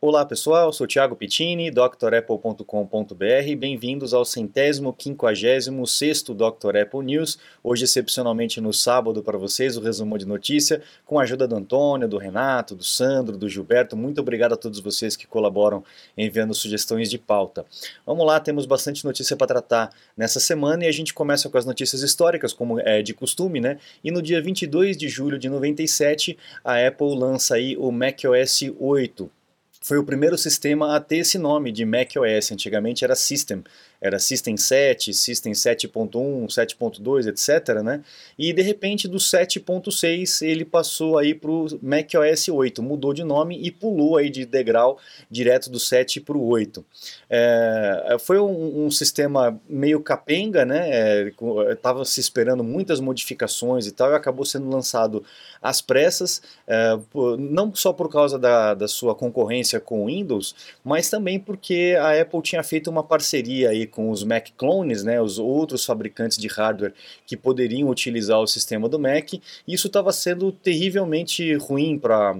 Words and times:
Olá 0.00 0.24
pessoal, 0.24 0.72
sou 0.72 0.86
Thiago 0.86 1.16
Pittini, 1.16 1.72
drapple.com.br. 1.72 3.56
Bem-vindos 3.58 4.14
ao 4.14 4.24
centésimo 4.24 4.92
quinquagésimo 4.92 5.84
sexto 5.88 6.32
Dr. 6.32 6.76
Apple 6.80 7.04
News. 7.04 7.36
Hoje, 7.64 7.82
excepcionalmente 7.82 8.60
no 8.60 8.72
sábado, 8.72 9.24
para 9.24 9.36
vocês, 9.36 9.76
o 9.76 9.80
resumo 9.80 10.16
de 10.16 10.24
notícia, 10.24 10.82
com 11.04 11.18
a 11.18 11.24
ajuda 11.24 11.48
do 11.48 11.56
Antônio, 11.56 12.06
do 12.06 12.16
Renato, 12.16 12.76
do 12.76 12.84
Sandro, 12.84 13.36
do 13.36 13.48
Gilberto. 13.48 13.96
Muito 13.96 14.20
obrigado 14.20 14.52
a 14.52 14.56
todos 14.56 14.78
vocês 14.78 15.16
que 15.16 15.26
colaboram 15.26 15.82
enviando 16.16 16.54
sugestões 16.54 17.10
de 17.10 17.18
pauta. 17.18 17.66
Vamos 18.06 18.24
lá, 18.24 18.38
temos 18.38 18.66
bastante 18.66 19.04
notícia 19.04 19.36
para 19.36 19.48
tratar 19.48 19.90
nessa 20.16 20.38
semana 20.38 20.84
e 20.84 20.86
a 20.86 20.92
gente 20.92 21.12
começa 21.12 21.48
com 21.48 21.58
as 21.58 21.66
notícias 21.66 22.02
históricas, 22.02 22.52
como 22.52 22.78
é 22.78 23.02
de 23.02 23.12
costume, 23.12 23.60
né? 23.60 23.78
E 24.04 24.12
no 24.12 24.22
dia 24.22 24.40
22 24.40 24.96
de 24.96 25.08
julho 25.08 25.40
de 25.40 25.48
97, 25.48 26.38
a 26.62 26.86
Apple 26.86 27.16
lança 27.16 27.56
aí 27.56 27.76
o 27.76 27.90
macOS 27.90 28.62
8 28.78 29.37
foi 29.88 29.96
o 29.96 30.04
primeiro 30.04 30.36
sistema 30.36 30.94
a 30.94 31.00
ter 31.00 31.16
esse 31.16 31.38
nome 31.38 31.72
de 31.72 31.82
macOS. 31.86 32.52
Antigamente 32.52 33.04
era 33.04 33.16
System, 33.16 33.64
era 34.00 34.18
System 34.18 34.56
7, 34.56 35.12
System 35.12 35.52
7.1, 35.52 36.46
7.2, 36.46 37.26
etc. 37.28 37.82
Né? 37.82 38.02
E 38.38 38.52
de 38.52 38.62
repente 38.62 39.08
do 39.08 39.18
7.6 39.18 40.46
ele 40.46 40.64
passou 40.64 41.18
aí 41.18 41.34
para 41.34 41.50
o 41.50 41.66
macOS 41.82 42.48
8, 42.48 42.82
mudou 42.82 43.12
de 43.12 43.24
nome 43.24 43.58
e 43.60 43.70
pulou 43.70 44.16
aí 44.16 44.30
de 44.30 44.44
degrau 44.46 44.98
direto 45.30 45.68
do 45.70 45.80
7 45.80 46.20
para 46.20 46.36
o 46.36 46.46
8. 46.46 46.84
É, 47.28 48.16
foi 48.20 48.38
um, 48.38 48.86
um, 48.86 48.90
sistema 48.90 49.60
meio 49.68 50.00
capenga, 50.00 50.64
né? 50.64 51.28
Estava 51.70 52.02
é, 52.02 52.04
se 52.04 52.20
esperando 52.20 52.62
muitas 52.62 53.00
modificações 53.00 53.86
e 53.86 53.92
tal, 53.92 54.12
e 54.12 54.14
acabou 54.14 54.44
sendo 54.44 54.68
lançado 54.70 55.24
às 55.60 55.80
pressas, 55.80 56.40
é, 56.66 56.98
não 57.38 57.74
só 57.74 57.92
por 57.92 58.10
causa 58.10 58.38
da, 58.38 58.74
da 58.74 58.86
sua 58.86 59.14
concorrência 59.14 59.80
com 59.80 60.04
o 60.04 60.06
Windows, 60.06 60.54
mas 60.84 61.10
também 61.10 61.38
porque 61.38 61.96
a 62.00 62.20
Apple 62.20 62.42
tinha 62.42 62.62
feito 62.62 62.88
uma 62.88 63.02
parceria 63.02 63.70
aí 63.70 63.87
com 63.88 64.10
os 64.10 64.22
Mac 64.22 64.48
clones, 64.56 65.02
né, 65.02 65.20
os 65.20 65.38
outros 65.38 65.84
fabricantes 65.84 66.38
de 66.38 66.46
hardware 66.46 66.94
que 67.26 67.36
poderiam 67.36 67.88
utilizar 67.88 68.38
o 68.40 68.46
sistema 68.46 68.88
do 68.88 68.98
Mac, 68.98 69.34
isso 69.66 69.86
estava 69.88 70.12
sendo 70.12 70.52
terrivelmente 70.52 71.54
ruim 71.54 71.98
para 71.98 72.38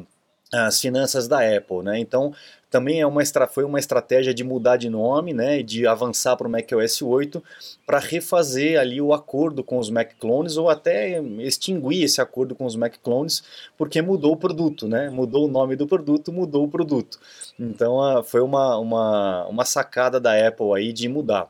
as 0.52 0.80
finanças 0.80 1.28
da 1.28 1.40
Apple, 1.56 1.82
né? 1.82 1.98
Então 1.98 2.32
também 2.70 3.00
é 3.00 3.06
uma, 3.06 3.22
foi 3.48 3.64
uma 3.64 3.78
estratégia 3.78 4.34
de 4.34 4.44
mudar 4.44 4.76
de 4.76 4.90
nome, 4.90 5.32
né, 5.32 5.62
de 5.62 5.86
avançar 5.86 6.36
para 6.36 6.46
o 6.46 6.50
macOS 6.50 7.02
8 7.02 7.42
para 7.86 7.98
refazer 7.98 8.78
ali 8.78 9.00
o 9.00 9.12
acordo 9.12 9.64
com 9.64 9.78
os 9.78 9.90
Mac 9.90 10.12
clones 10.18 10.56
ou 10.56 10.68
até 10.68 11.20
extinguir 11.38 12.02
esse 12.04 12.20
acordo 12.20 12.54
com 12.54 12.64
os 12.66 12.76
Mac 12.76 12.94
clones, 13.02 13.42
porque 13.76 14.02
mudou 14.02 14.32
o 14.32 14.36
produto, 14.36 14.86
né, 14.86 15.08
mudou 15.08 15.46
o 15.46 15.50
nome 15.50 15.76
do 15.76 15.86
produto, 15.86 16.32
mudou 16.32 16.64
o 16.64 16.68
produto. 16.68 17.18
Então 17.58 17.98
foi 18.24 18.40
uma, 18.40 18.76
uma, 18.78 19.46
uma 19.46 19.64
sacada 19.64 20.20
da 20.20 20.46
Apple 20.46 20.74
aí 20.74 20.92
de 20.92 21.08
mudar 21.08 21.48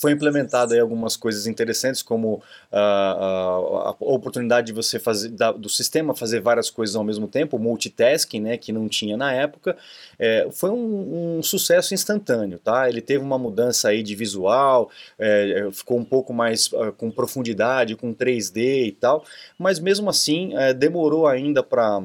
foi 0.00 0.12
implementado 0.12 0.72
aí 0.72 0.80
algumas 0.80 1.14
coisas 1.14 1.46
interessantes, 1.46 2.00
como 2.00 2.36
uh, 2.36 2.40
uh, 2.72 3.76
a 3.76 3.96
oportunidade 4.00 4.68
de 4.68 4.72
você 4.72 4.98
fazer, 4.98 5.28
da, 5.28 5.52
do 5.52 5.68
sistema 5.68 6.16
fazer 6.16 6.40
várias 6.40 6.70
coisas 6.70 6.96
ao 6.96 7.04
mesmo 7.04 7.28
tempo, 7.28 7.58
multitasking, 7.58 8.40
né, 8.40 8.56
que 8.56 8.72
não 8.72 8.88
tinha 8.88 9.14
na 9.14 9.30
época. 9.30 9.76
É, 10.18 10.48
foi 10.50 10.70
um, 10.70 11.38
um, 11.38 11.42
sucesso 11.42 11.92
instantâneo, 11.92 12.58
tá? 12.58 12.88
Ele 12.88 13.02
teve 13.02 13.22
uma 13.22 13.38
mudança 13.38 13.88
aí 13.90 14.02
de 14.02 14.14
visual, 14.14 14.90
é, 15.18 15.66
é 15.66 15.70
ficou 15.70 15.98
um 15.98 16.04
pouco 16.04 16.32
mais 16.32 16.72
uh, 16.72 16.92
com 16.96 17.10
profundidade, 17.10 17.94
com 17.94 18.14
3D 18.14 18.86
e 18.86 18.92
tal, 18.92 19.22
mas 19.58 19.78
mesmo 19.78 20.08
assim 20.08 20.56
é, 20.56 20.72
demorou 20.72 21.26
ainda 21.26 21.62
para 21.62 22.02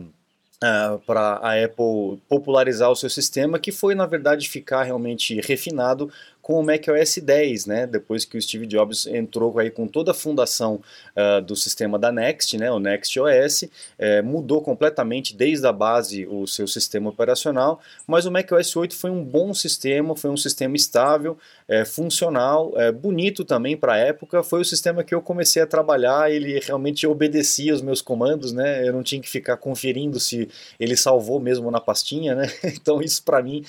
Uh, 0.56 0.98
para 1.00 1.34
a 1.44 1.66
Apple 1.66 2.18
popularizar 2.30 2.90
o 2.90 2.96
seu 2.96 3.10
sistema, 3.10 3.60
que 3.60 3.74
foi 3.74 3.94
na 3.94 4.06
verdade 4.06 4.48
ficar 4.48 4.84
realmente 4.84 5.40
refinado 5.42 6.10
com 6.46 6.60
o 6.60 6.64
macOS 6.64 7.18
10, 7.18 7.66
né? 7.66 7.88
Depois 7.88 8.24
que 8.24 8.38
o 8.38 8.42
Steve 8.42 8.68
Jobs 8.68 9.08
entrou 9.08 9.58
aí 9.58 9.72
com 9.72 9.88
toda 9.88 10.12
a 10.12 10.14
fundação 10.14 10.80
uh, 11.16 11.42
do 11.42 11.56
sistema 11.56 11.98
da 11.98 12.12
Next, 12.12 12.56
né? 12.56 12.70
O 12.70 12.78
Next 12.78 13.20
OS, 13.20 13.64
é, 13.98 14.22
mudou 14.22 14.62
completamente 14.62 15.36
desde 15.36 15.66
a 15.66 15.72
base 15.72 16.28
o 16.28 16.46
seu 16.46 16.68
sistema 16.68 17.10
operacional, 17.10 17.80
mas 18.06 18.28
o 18.28 18.32
macOS 18.32 18.76
8 18.76 18.96
foi 18.96 19.10
um 19.10 19.24
bom 19.24 19.56
sistema, 19.56 20.16
foi 20.16 20.30
um 20.30 20.38
sistema 20.38 20.76
estável, 20.76 21.36
é, 21.68 21.84
funcional, 21.84 22.74
é, 22.76 22.92
bonito 22.92 23.44
também 23.44 23.76
para 23.76 23.94
a 23.94 23.98
época. 23.98 24.44
Foi 24.44 24.62
o 24.62 24.66
sistema 24.66 25.04
que 25.04 25.16
eu 25.16 25.24
comecei 25.24 25.64
a 25.64 25.66
trabalhar, 25.66 26.32
ele 26.32 26.60
realmente 26.60 27.08
obedecia 27.08 27.74
os 27.74 27.82
meus 27.82 28.04
comandos, 28.04 28.52
né? 28.52 28.88
Eu 28.88 28.94
não 28.94 29.02
tinha 29.02 29.20
que 29.20 29.30
ficar 29.30 29.58
conferindo 29.58 30.20
se 30.20 30.48
ele 30.80 30.96
salvou 30.96 31.40
mesmo 31.40 31.72
na 31.72 31.82
pastinha, 31.82 32.36
né? 32.36 32.46
Então 32.86 33.02
isso 33.02 33.24
para 33.24 33.42
mim 33.42 33.66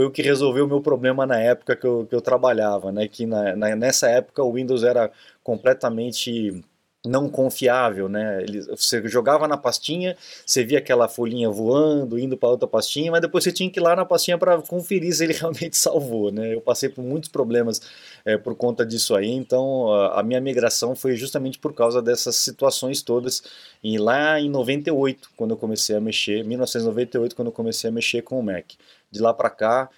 foi 0.00 0.06
o 0.06 0.10
que 0.10 0.22
resolveu 0.22 0.64
o 0.64 0.68
meu 0.68 0.80
problema 0.80 1.26
na 1.26 1.38
época 1.38 1.76
que 1.76 1.86
eu, 1.86 2.06
que 2.06 2.14
eu 2.14 2.22
trabalhava, 2.22 2.90
né? 2.90 3.06
Que 3.06 3.26
na, 3.26 3.54
na, 3.54 3.76
nessa 3.76 4.08
época 4.08 4.42
o 4.42 4.54
Windows 4.54 4.82
era 4.82 5.12
completamente 5.44 6.64
não 7.06 7.28
confiável, 7.28 8.08
né? 8.08 8.42
Ele, 8.42 8.62
você 8.62 9.06
jogava 9.06 9.46
na 9.46 9.58
pastinha, 9.58 10.16
você 10.44 10.64
via 10.64 10.78
aquela 10.78 11.06
folhinha 11.06 11.50
voando, 11.50 12.18
indo 12.18 12.34
para 12.36 12.48
outra 12.48 12.66
pastinha, 12.66 13.10
mas 13.10 13.20
depois 13.20 13.44
você 13.44 13.52
tinha 13.52 13.70
que 13.70 13.78
ir 13.78 13.82
lá 13.82 13.94
na 13.94 14.06
pastinha 14.06 14.38
para 14.38 14.60
conferir 14.62 15.14
se 15.14 15.24
ele 15.24 15.32
realmente 15.38 15.76
salvou, 15.76 16.30
né? 16.30 16.54
Eu 16.54 16.62
passei 16.62 16.88
por 16.88 17.02
muitos 17.02 17.28
problemas 17.28 17.80
é, 18.24 18.38
por 18.38 18.54
conta 18.54 18.86
disso 18.86 19.14
aí, 19.14 19.30
então 19.30 19.92
a, 19.92 20.20
a, 20.20 20.22
minha 20.22 20.40
migração 20.40 20.94
foi 20.96 21.14
justamente 21.14 21.58
por 21.58 21.74
causa 21.74 22.00
dessas 22.00 22.36
situações 22.36 23.02
todas. 23.02 23.42
E 23.82 23.98
lá 23.98 24.40
em 24.40 24.48
98, 24.48 25.30
quando 25.36 25.50
eu 25.50 25.56
comecei 25.58 25.94
a 25.94 26.00
mexer, 26.00 26.42
1998, 26.44 27.36
quando 27.36 27.48
eu 27.48 27.52
comecei 27.52 27.88
a 27.90 27.92
mexer 27.92 28.22
com 28.22 28.38
o 28.40 28.42
Mac. 28.42 28.72
De 29.10 29.20
lá 29.20 29.34
para 29.34 29.50
cá, 29.50 29.88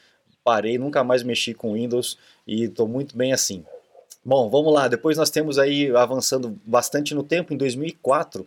parei, 0.44 0.78
nunca 0.78 1.04
mais 1.04 1.22
mexi 1.22 1.54
com 1.54 1.74
Windows 1.74 2.18
e 2.46 2.64
estou 2.64 2.88
muito 2.88 3.16
bem 3.16 3.32
assim. 3.32 3.64
Bom, 4.24 4.48
vamos 4.48 4.72
lá. 4.72 4.88
Depois 4.88 5.16
nós 5.16 5.30
temos 5.30 5.58
aí, 5.58 5.94
avançando 5.94 6.58
bastante 6.64 7.14
no 7.14 7.22
tempo, 7.22 7.52
em 7.52 7.56
2004, 7.56 8.46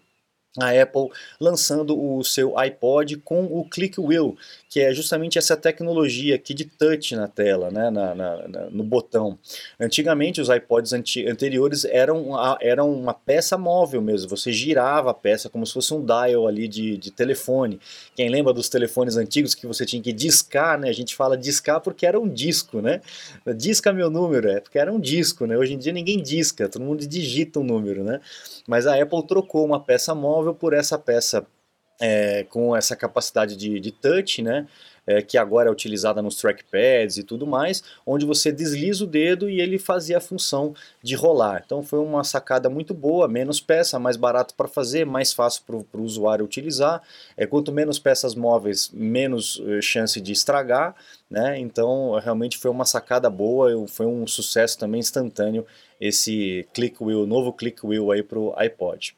a 0.60 0.70
Apple 0.82 1.10
lançando 1.40 2.00
o 2.00 2.24
seu 2.24 2.58
iPod 2.58 3.18
com 3.18 3.46
o 3.46 3.68
Click 3.70 4.00
Wheel, 4.00 4.36
que 4.70 4.80
é 4.80 4.94
justamente 4.94 5.38
essa 5.38 5.56
tecnologia 5.56 6.36
aqui 6.36 6.54
de 6.54 6.66
touch 6.66 7.16
na 7.16 7.28
tela, 7.28 7.70
né, 7.70 7.90
na, 7.90 8.16
na, 8.16 8.48
na 8.48 8.70
no 8.70 8.84
botão. 8.84 9.38
Antigamente 9.80 10.40
os 10.40 10.50
iPods 10.50 10.94
anti 10.94 11.28
anteriores 11.28 11.86
eram, 11.86 12.36
a, 12.36 12.58
eram 12.62 12.92
uma 12.92 13.14
peça 13.14 13.58
móvel 13.58 14.02
mesmo, 14.02 14.30
você 14.30 14.52
girava 14.52 15.12
a 15.12 15.14
peça 15.14 15.50
como 15.50 15.66
se 15.66 15.74
fosse 15.74 15.94
um 15.94 16.04
dial 16.04 16.48
ali 16.48 16.68
de, 16.68 16.98
de 16.98 17.12
telefone. 17.12 17.80
Quem 18.16 18.30
lembra 18.30 18.54
dos 18.54 18.70
telefones 18.70 19.18
antigos 19.18 19.54
que 19.54 19.68
você 19.68 19.86
tinha 19.86 20.02
que 20.02 20.14
discar, 20.14 20.80
né, 20.80 20.90
a 20.90 20.94
gente 20.94 21.16
fala 21.16 21.38
discar 21.38 21.82
porque 21.82 22.06
era 22.06 22.20
um 22.20 22.28
disco, 22.28 22.82
né, 22.82 23.02
disca 23.56 23.92
meu 23.92 24.10
número, 24.10 24.50
é 24.50 24.60
porque 24.60 24.80
era 24.80 24.92
um 24.92 25.00
disco, 25.00 25.46
né, 25.46 25.58
hoje 25.58 25.74
em 25.74 25.78
dia 25.78 25.92
ninguém 25.92 26.22
disca, 26.22 26.70
todo 26.70 26.84
mundo 26.84 27.06
digita 27.06 27.60
um 27.60 27.64
número, 27.64 28.04
né, 28.04 28.22
mas 28.68 28.88
a 28.88 29.02
Apple 29.02 29.26
trocou 29.26 29.66
uma 29.66 29.80
peça 29.80 30.14
móvel 30.16 30.45
por 30.54 30.74
essa 30.74 30.98
peça 30.98 31.46
é, 32.00 32.44
com 32.50 32.76
essa 32.76 32.96
capacidade 32.96 33.56
de, 33.56 33.80
de 33.80 33.92
touch, 33.92 34.42
né? 34.42 34.68
É, 35.08 35.22
que 35.22 35.38
agora 35.38 35.70
é 35.70 35.72
utilizada 35.72 36.20
nos 36.20 36.36
trackpads 36.36 37.18
e 37.18 37.24
tudo 37.24 37.46
mais, 37.46 37.84
onde 38.08 38.26
você 38.26 38.52
desliza 38.52 39.04
o 39.04 39.08
dedo 39.08 39.48
e 39.48 39.62
ele 39.62 39.78
fazia 39.78 40.18
a 40.18 40.20
função 40.20 40.74
de 41.04 41.14
rolar. 41.14 41.62
Então 41.64 41.84
foi 41.84 42.00
uma 42.00 42.24
sacada 42.24 42.72
muito 42.72 42.92
boa, 42.92 43.28
menos 43.28 43.62
peça, 43.62 44.00
mais 44.00 44.18
barato 44.18 44.56
para 44.56 44.68
fazer, 44.68 45.06
mais 45.06 45.32
fácil 45.32 45.62
para 45.64 45.76
o 45.76 46.04
usuário 46.04 46.44
utilizar. 46.44 47.04
É, 47.38 47.46
quanto 47.46 47.72
menos 47.72 48.00
peças 48.00 48.34
móveis, 48.34 48.90
menos 48.92 49.58
uh, 49.60 49.80
chance 49.80 50.20
de 50.20 50.32
estragar. 50.32 50.96
Né? 51.30 51.60
Então 51.60 52.20
realmente 52.20 52.58
foi 52.58 52.72
uma 52.72 52.86
sacada 52.86 53.30
boa, 53.30 53.88
foi 53.88 54.08
um 54.08 54.26
sucesso 54.26 54.80
também 54.80 55.02
instantâneo 55.02 55.68
esse 56.02 56.68
Click 56.74 57.04
Wheel, 57.04 57.28
novo 57.28 57.54
Click 57.54 57.86
Wheel 57.86 58.12
aí 58.12 58.24
para 58.24 58.40
o 58.40 58.56
iPod. 58.58 59.16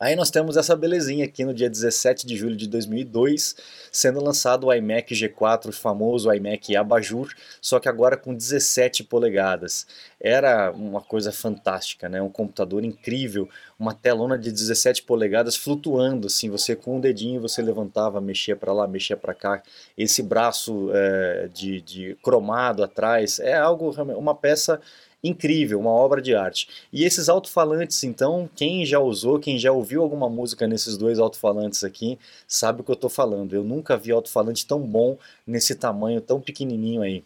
Aí 0.00 0.16
nós 0.16 0.30
temos 0.30 0.56
essa 0.56 0.74
belezinha 0.74 1.26
aqui 1.26 1.44
no 1.44 1.52
dia 1.52 1.68
17 1.68 2.26
de 2.26 2.34
julho 2.34 2.56
de 2.56 2.66
2002, 2.66 3.54
sendo 3.92 4.24
lançado 4.24 4.66
o 4.66 4.72
iMac 4.72 5.14
G4, 5.14 5.68
o 5.68 5.72
famoso 5.72 6.32
iMac 6.32 6.74
Abajur, 6.74 7.28
só 7.60 7.78
que 7.78 7.86
agora 7.86 8.16
com 8.16 8.34
17 8.34 9.04
polegadas. 9.04 9.86
Era 10.18 10.72
uma 10.72 11.02
coisa 11.02 11.30
fantástica, 11.30 12.08
né? 12.08 12.22
Um 12.22 12.30
computador 12.30 12.82
incrível, 12.82 13.46
uma 13.78 13.92
telona 13.92 14.38
de 14.38 14.50
17 14.50 15.02
polegadas 15.02 15.54
flutuando, 15.54 16.28
assim, 16.28 16.48
você 16.48 16.74
com 16.74 16.96
um 16.96 17.00
dedinho 17.00 17.38
você 17.38 17.60
levantava, 17.60 18.22
mexia 18.22 18.56
para 18.56 18.72
lá, 18.72 18.88
mexia 18.88 19.18
para 19.18 19.34
cá, 19.34 19.62
esse 19.98 20.22
braço 20.22 20.90
é, 20.94 21.50
de, 21.52 21.82
de 21.82 22.16
cromado 22.22 22.82
atrás, 22.82 23.38
é 23.38 23.54
algo, 23.54 23.90
uma 24.16 24.34
peça 24.34 24.80
incrível, 25.22 25.78
uma 25.78 25.90
obra 25.90 26.20
de 26.22 26.34
arte. 26.34 26.68
E 26.92 27.04
esses 27.04 27.28
alto-falantes, 27.28 28.02
então, 28.04 28.48
quem 28.54 28.84
já 28.84 28.98
usou, 28.98 29.38
quem 29.38 29.58
já 29.58 29.72
ouviu 29.72 30.02
alguma 30.02 30.28
música 30.28 30.66
nesses 30.66 30.96
dois 30.96 31.18
alto-falantes 31.18 31.84
aqui, 31.84 32.18
sabe 32.46 32.80
o 32.80 32.84
que 32.84 32.90
eu 32.90 32.94
estou 32.94 33.10
falando. 33.10 33.54
Eu 33.54 33.62
nunca 33.64 33.96
vi 33.96 34.12
alto-falante 34.12 34.66
tão 34.66 34.80
bom 34.80 35.18
nesse 35.46 35.74
tamanho 35.74 36.20
tão 36.20 36.40
pequenininho 36.40 37.02
aí. 37.02 37.24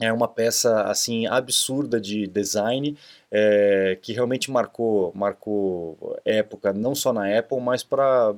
É 0.00 0.10
uma 0.10 0.26
peça 0.26 0.82
assim 0.84 1.26
absurda 1.26 2.00
de 2.00 2.26
design 2.26 2.96
é, 3.30 3.98
que 4.00 4.14
realmente 4.14 4.50
marcou, 4.50 5.12
marcou 5.14 6.18
época 6.24 6.72
não 6.72 6.94
só 6.94 7.12
na 7.12 7.38
Apple, 7.38 7.60
mas 7.60 7.82
para 7.82 8.34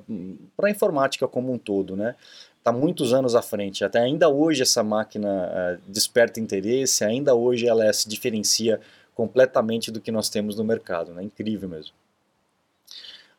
a 0.61 0.71
informática 0.71 1.29
como 1.29 1.53
um 1.53 1.59
todo, 1.59 1.97
né? 1.97 2.17
Está 2.63 2.73
muitos 2.73 3.13
anos 3.13 3.35
à 3.35 3.43
frente. 3.43 3.85
Até 3.85 3.99
ainda 3.99 4.29
hoje 4.29 4.63
essa 4.63 4.85
máquina 4.85 5.29
uh, 5.29 5.91
desperta 5.91 6.39
interesse, 6.39 7.05
ainda 7.05 7.35
hoje 7.35 7.67
ela 7.67 7.93
se 7.93 8.09
diferencia 8.09 8.81
completamente 9.15 9.91
do 9.91 10.01
que 10.01 10.13
nós 10.13 10.29
temos 10.29 10.57
no 10.57 10.65
mercado, 10.65 11.13
né? 11.13 11.25
incrível 11.25 11.69
mesmo. 11.69 11.93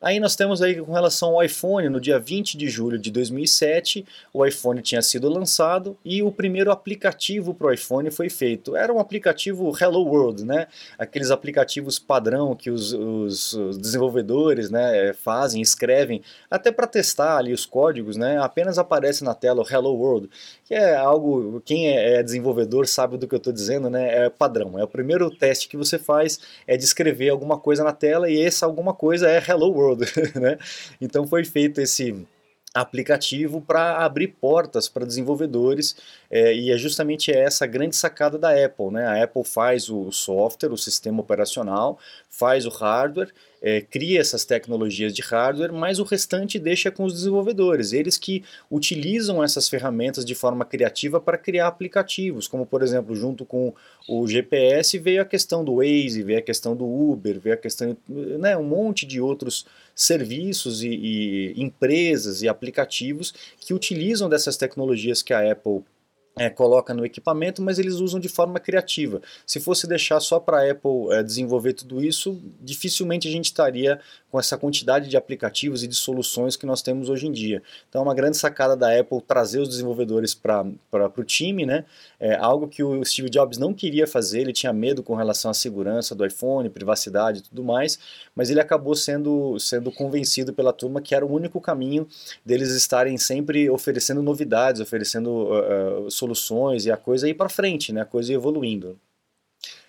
Aí 0.04 0.20
nós 0.20 0.36
temos 0.36 0.60
aí 0.60 0.78
com 0.82 0.92
relação 0.92 1.30
ao 1.30 1.42
iPhone, 1.42 1.88
no 1.88 1.98
dia 1.98 2.18
20 2.18 2.58
de 2.58 2.68
julho 2.68 2.98
de 2.98 3.10
2007, 3.10 4.04
o 4.34 4.44
iPhone 4.44 4.82
tinha 4.82 5.00
sido 5.00 5.30
lançado 5.30 5.96
e 6.04 6.22
o 6.22 6.30
primeiro 6.30 6.70
aplicativo 6.70 7.54
para 7.54 7.68
o 7.68 7.72
iPhone 7.72 8.10
foi 8.10 8.28
feito. 8.28 8.76
Era 8.76 8.92
um 8.92 8.98
aplicativo 8.98 9.72
Hello 9.74 10.04
World, 10.04 10.44
né? 10.44 10.66
Aqueles 10.98 11.30
aplicativos 11.30 11.98
padrão 11.98 12.54
que 12.54 12.70
os, 12.70 12.92
os, 12.92 13.78
desenvolvedores 13.78 14.70
né, 14.70 15.14
fazem, 15.14 15.62
escrevem, 15.62 16.20
até 16.50 16.70
para 16.70 16.86
testar 16.86 17.38
ali 17.38 17.54
os 17.54 17.64
códigos, 17.64 18.18
né? 18.18 18.36
Apenas 18.38 18.76
aparece 18.76 19.24
na 19.24 19.32
tela 19.32 19.62
o 19.62 19.66
Hello 19.66 19.94
World, 19.94 20.28
que 20.66 20.74
é 20.74 20.94
algo, 20.94 21.62
quem 21.64 21.88
é, 21.88 22.16
é 22.16 22.22
desenvolvedor 22.22 22.86
sabe 22.86 23.16
do 23.16 23.26
que 23.26 23.34
eu 23.34 23.38
estou 23.38 23.54
dizendo, 23.54 23.88
né? 23.88 24.26
É 24.26 24.28
padrão. 24.28 24.78
É 24.78 24.84
o 24.84 24.88
primeiro 24.88 25.30
teste 25.30 25.66
que 25.66 25.78
você 25.78 25.98
faz 25.98 26.38
é 26.66 26.76
escrever 26.76 27.30
alguma 27.30 27.58
coisa 27.58 27.82
na 27.82 27.92
tela 27.94 28.28
e 28.28 28.38
essa 28.38 28.66
alguma 28.66 28.92
coisa 28.92 29.30
é 29.30 29.42
Hello 29.42 29.72
World. 29.72 29.93
né? 30.40 30.58
Então 31.00 31.26
foi 31.26 31.44
feito 31.44 31.80
esse 31.80 32.26
aplicativo 32.74 33.60
para 33.60 34.04
abrir 34.04 34.28
portas 34.28 34.88
para 34.88 35.06
desenvolvedores 35.06 35.96
é, 36.28 36.52
e 36.52 36.72
é 36.72 36.76
justamente 36.76 37.30
essa 37.30 37.66
grande 37.66 37.94
sacada 37.94 38.36
da 38.36 38.50
Apple, 38.50 38.90
né? 38.90 39.06
A 39.06 39.22
Apple 39.22 39.44
faz 39.44 39.88
o 39.88 40.10
software, 40.10 40.72
o 40.72 40.76
sistema 40.76 41.20
operacional, 41.20 41.98
faz 42.28 42.66
o 42.66 42.70
hardware 42.70 43.32
é, 43.66 43.80
cria 43.80 44.20
essas 44.20 44.44
tecnologias 44.44 45.14
de 45.14 45.22
hardware, 45.22 45.72
mas 45.72 45.98
o 45.98 46.04
restante 46.04 46.58
deixa 46.58 46.90
com 46.90 47.04
os 47.04 47.14
desenvolvedores, 47.14 47.94
eles 47.94 48.18
que 48.18 48.44
utilizam 48.70 49.42
essas 49.42 49.70
ferramentas 49.70 50.22
de 50.22 50.34
forma 50.34 50.66
criativa 50.66 51.18
para 51.18 51.38
criar 51.38 51.68
aplicativos, 51.68 52.46
como 52.46 52.66
por 52.66 52.82
exemplo, 52.82 53.16
junto 53.16 53.46
com 53.46 53.72
o 54.06 54.26
GPS 54.26 54.98
veio 54.98 55.22
a 55.22 55.24
questão 55.24 55.64
do 55.64 55.76
Waze, 55.76 56.22
veio 56.22 56.40
a 56.40 56.42
questão 56.42 56.76
do 56.76 56.84
Uber, 56.84 57.40
veio 57.40 57.54
a 57.54 57.58
questão, 57.58 57.96
né, 58.06 58.54
um 58.54 58.64
monte 58.64 59.06
de 59.06 59.18
outros 59.18 59.64
serviços 59.94 60.82
e, 60.82 60.88
e 60.88 61.54
empresas 61.56 62.42
e 62.42 62.48
aplicativos 62.48 63.32
que 63.58 63.72
utilizam 63.72 64.28
dessas 64.28 64.58
tecnologias 64.58 65.22
que 65.22 65.32
a 65.32 65.50
Apple 65.50 65.82
é, 66.36 66.50
coloca 66.50 66.92
no 66.92 67.04
equipamento, 67.04 67.62
mas 67.62 67.78
eles 67.78 67.94
usam 67.94 68.18
de 68.18 68.28
forma 68.28 68.58
criativa. 68.58 69.20
Se 69.46 69.60
fosse 69.60 69.86
deixar 69.86 70.18
só 70.20 70.40
para 70.40 70.58
a 70.58 70.70
Apple 70.70 71.12
é, 71.12 71.22
desenvolver 71.22 71.74
tudo 71.74 72.02
isso, 72.02 72.40
dificilmente 72.60 73.28
a 73.28 73.30
gente 73.30 73.46
estaria 73.46 74.00
com 74.34 74.40
essa 74.40 74.58
quantidade 74.58 75.08
de 75.08 75.16
aplicativos 75.16 75.84
e 75.84 75.86
de 75.86 75.94
soluções 75.94 76.56
que 76.56 76.66
nós 76.66 76.82
temos 76.82 77.08
hoje 77.08 77.24
em 77.28 77.30
dia. 77.30 77.62
Então 77.88 78.00
é 78.00 78.04
uma 78.04 78.16
grande 78.16 78.36
sacada 78.36 78.76
da 78.76 78.98
Apple 78.98 79.22
trazer 79.22 79.60
os 79.60 79.68
desenvolvedores 79.68 80.34
para 80.34 80.66
o 81.16 81.22
time, 81.22 81.64
né? 81.64 81.84
É 82.18 82.34
algo 82.34 82.66
que 82.66 82.82
o 82.82 83.04
Steve 83.04 83.30
Jobs 83.30 83.58
não 83.58 83.72
queria 83.72 84.08
fazer, 84.08 84.40
ele 84.40 84.52
tinha 84.52 84.72
medo 84.72 85.04
com 85.04 85.14
relação 85.14 85.52
à 85.52 85.54
segurança 85.54 86.16
do 86.16 86.26
iPhone, 86.26 86.68
privacidade 86.68 87.38
e 87.38 87.42
tudo 87.42 87.62
mais, 87.62 87.96
mas 88.34 88.50
ele 88.50 88.58
acabou 88.58 88.96
sendo, 88.96 89.56
sendo 89.60 89.92
convencido 89.92 90.52
pela 90.52 90.72
turma 90.72 91.00
que 91.00 91.14
era 91.14 91.24
o 91.24 91.32
único 91.32 91.60
caminho 91.60 92.04
deles 92.44 92.70
estarem 92.70 93.16
sempre 93.16 93.70
oferecendo 93.70 94.20
novidades, 94.20 94.80
oferecendo 94.80 95.30
uh, 95.30 96.10
soluções 96.10 96.86
e 96.86 96.90
a 96.90 96.96
coisa 96.96 97.28
ir 97.28 97.34
para 97.34 97.48
frente, 97.48 97.92
né? 97.92 98.00
A 98.00 98.04
coisa 98.04 98.32
evoluindo. 98.32 98.98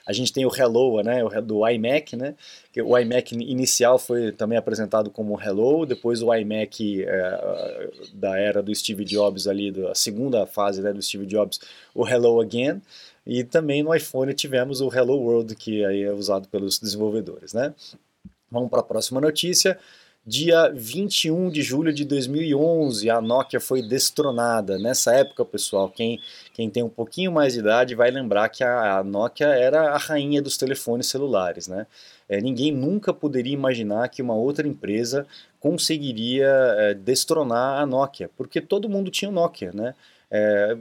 A 0.06 0.14
gente 0.14 0.32
tem 0.32 0.46
o 0.46 0.56
Hello, 0.56 1.02
né, 1.02 1.24
do 1.42 1.68
iMac, 1.68 2.16
né, 2.16 2.36
o 2.84 2.98
iMac 2.98 3.34
inicial 3.34 3.98
foi 3.98 4.32
também 4.32 4.58
apresentado 4.58 5.10
como 5.10 5.40
Hello, 5.42 5.86
depois 5.86 6.22
o 6.22 6.34
iMac 6.34 7.04
é, 7.04 7.90
da 8.14 8.38
era 8.38 8.62
do 8.62 8.74
Steve 8.74 9.04
Jobs 9.04 9.48
ali, 9.48 9.72
da 9.72 9.96
segunda 9.96 10.46
fase 10.46 10.82
né, 10.82 10.94
do 10.94 11.02
Steve 11.02 11.26
Jobs, 11.26 11.60
o 11.94 12.08
Hello 12.08 12.40
Again, 12.40 12.82
e 13.26 13.44
também 13.44 13.82
no 13.82 13.96
iPhone 13.96 14.34
tivemos 14.34 14.82
o 14.82 14.94
Hello 14.94 15.18
World, 15.18 15.56
que 15.56 15.84
aí 15.84 16.04
é 16.04 16.12
usado 16.12 16.48
pelos 16.48 16.78
desenvolvedores, 16.78 17.54
né. 17.54 17.74
Vamos 18.52 18.70
para 18.70 18.80
a 18.80 18.84
próxima 18.84 19.20
notícia. 19.20 19.78
Dia 20.28 20.72
21 20.74 21.52
de 21.52 21.62
julho 21.62 21.94
de 21.94 22.04
2011, 22.04 23.12
a 23.12 23.22
Nokia 23.22 23.60
foi 23.60 23.84
destronada. 23.84 24.80
Nessa 24.80 25.14
época, 25.14 25.46
pessoal, 25.46 25.88
quem, 25.88 26.20
quem 26.52 26.68
tem 26.68 26.82
um 26.82 26.90
pouquinho 26.90 27.32
mais 27.32 27.54
de 27.54 27.60
idade 27.60 27.94
vai 27.94 28.10
lembrar 28.10 28.50
que 28.50 28.64
a, 28.64 28.98
a 28.98 29.04
Nokia 29.04 29.50
era 29.50 29.92
a 29.92 29.98
rainha 30.00 30.42
dos 30.42 30.58
telefones 30.58 31.06
celulares. 31.06 31.68
Né? 31.68 31.86
É, 32.28 32.42
ninguém 32.42 32.72
nunca 32.72 33.14
poderia 33.14 33.54
imaginar 33.54 34.10
que 34.10 34.24
uma 34.24 34.34
outra 34.34 34.68
empresa 34.68 35.28
conseguiria 35.60 36.48
é, 36.48 36.96
destronar 36.96 37.80
a 37.80 37.86
Nokia, 37.86 38.28
porque 38.36 38.60
todo 38.60 38.90
mundo 38.90 39.12
tinha 39.12 39.30
Nokia. 39.30 39.72
Né? 39.76 39.94
É, 40.32 40.76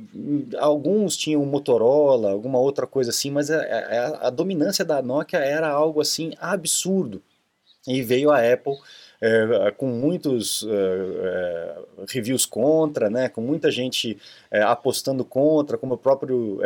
alguns 0.59 1.19
tinham 1.19 1.45
Motorola, 1.45 2.31
alguma 2.31 2.59
outra 2.59 2.87
coisa 2.87 3.11
assim, 3.11 3.31
mas 3.31 3.51
a, 3.51 3.61
a, 3.61 4.29
a 4.29 4.31
dominância 4.31 4.87
da 4.87 5.03
Nokia 5.03 5.41
era 5.41 5.69
algo 5.69 6.01
assim 6.01 6.33
absurdo. 6.41 7.23
E 7.87 8.01
veio 8.01 8.31
a 8.31 8.39
Apple 8.39 8.79
é, 9.27 9.71
com 9.71 9.87
muitos 9.87 10.67
é, 10.69 11.79
reviews 12.09 12.45
contra, 12.45 13.09
né, 13.09 13.29
com 13.31 13.41
muita 13.41 13.71
gente 13.71 14.19
é, 14.51 14.61
apostando 14.61 15.25
contra, 15.25 15.79
como 15.79 15.95
o 15.95 15.99
próprio 15.99 16.61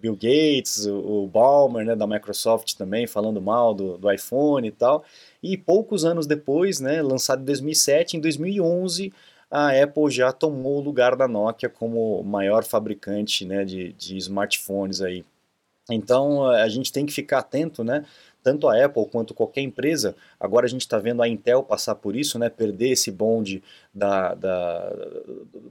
Bill 0.00 0.14
Gates, 0.14 0.86
o, 0.86 1.24
o 1.24 1.26
Ballmer 1.26 1.84
né, 1.84 1.96
da 1.96 2.06
Microsoft 2.06 2.74
também 2.74 3.06
falando 3.08 3.40
mal 3.40 3.74
do, 3.74 3.98
do 3.98 4.12
iPhone 4.12 4.68
e 4.68 4.70
tal. 4.70 5.04
E 5.42 5.56
poucos 5.56 6.04
anos 6.04 6.26
depois, 6.26 6.78
né, 6.78 7.02
lançado 7.02 7.42
em 7.42 7.44
2007, 7.44 8.16
em 8.16 8.20
2011 8.20 9.12
a 9.50 9.70
Apple 9.82 10.10
já 10.10 10.30
tomou 10.30 10.76
o 10.76 10.80
lugar 10.80 11.16
da 11.16 11.26
Nokia 11.26 11.68
como 11.68 12.22
maior 12.22 12.64
fabricante 12.64 13.44
né, 13.44 13.64
de, 13.64 13.92
de 13.94 14.16
smartphones 14.18 15.00
aí. 15.00 15.24
Então 15.90 16.46
a 16.46 16.68
gente 16.68 16.92
tem 16.92 17.06
que 17.06 17.12
ficar 17.12 17.38
atento, 17.38 17.82
né? 17.82 18.04
Tanto 18.48 18.66
a 18.66 18.82
Apple 18.82 19.04
quanto 19.12 19.34
qualquer 19.34 19.60
empresa, 19.60 20.16
agora 20.40 20.64
a 20.64 20.68
gente 20.70 20.80
está 20.80 20.98
vendo 20.98 21.20
a 21.20 21.28
Intel 21.28 21.62
passar 21.62 21.94
por 21.96 22.16
isso, 22.16 22.38
né, 22.38 22.48
perder 22.48 22.92
esse 22.92 23.10
bonde 23.10 23.62
da, 23.92 24.32
da, 24.34 24.90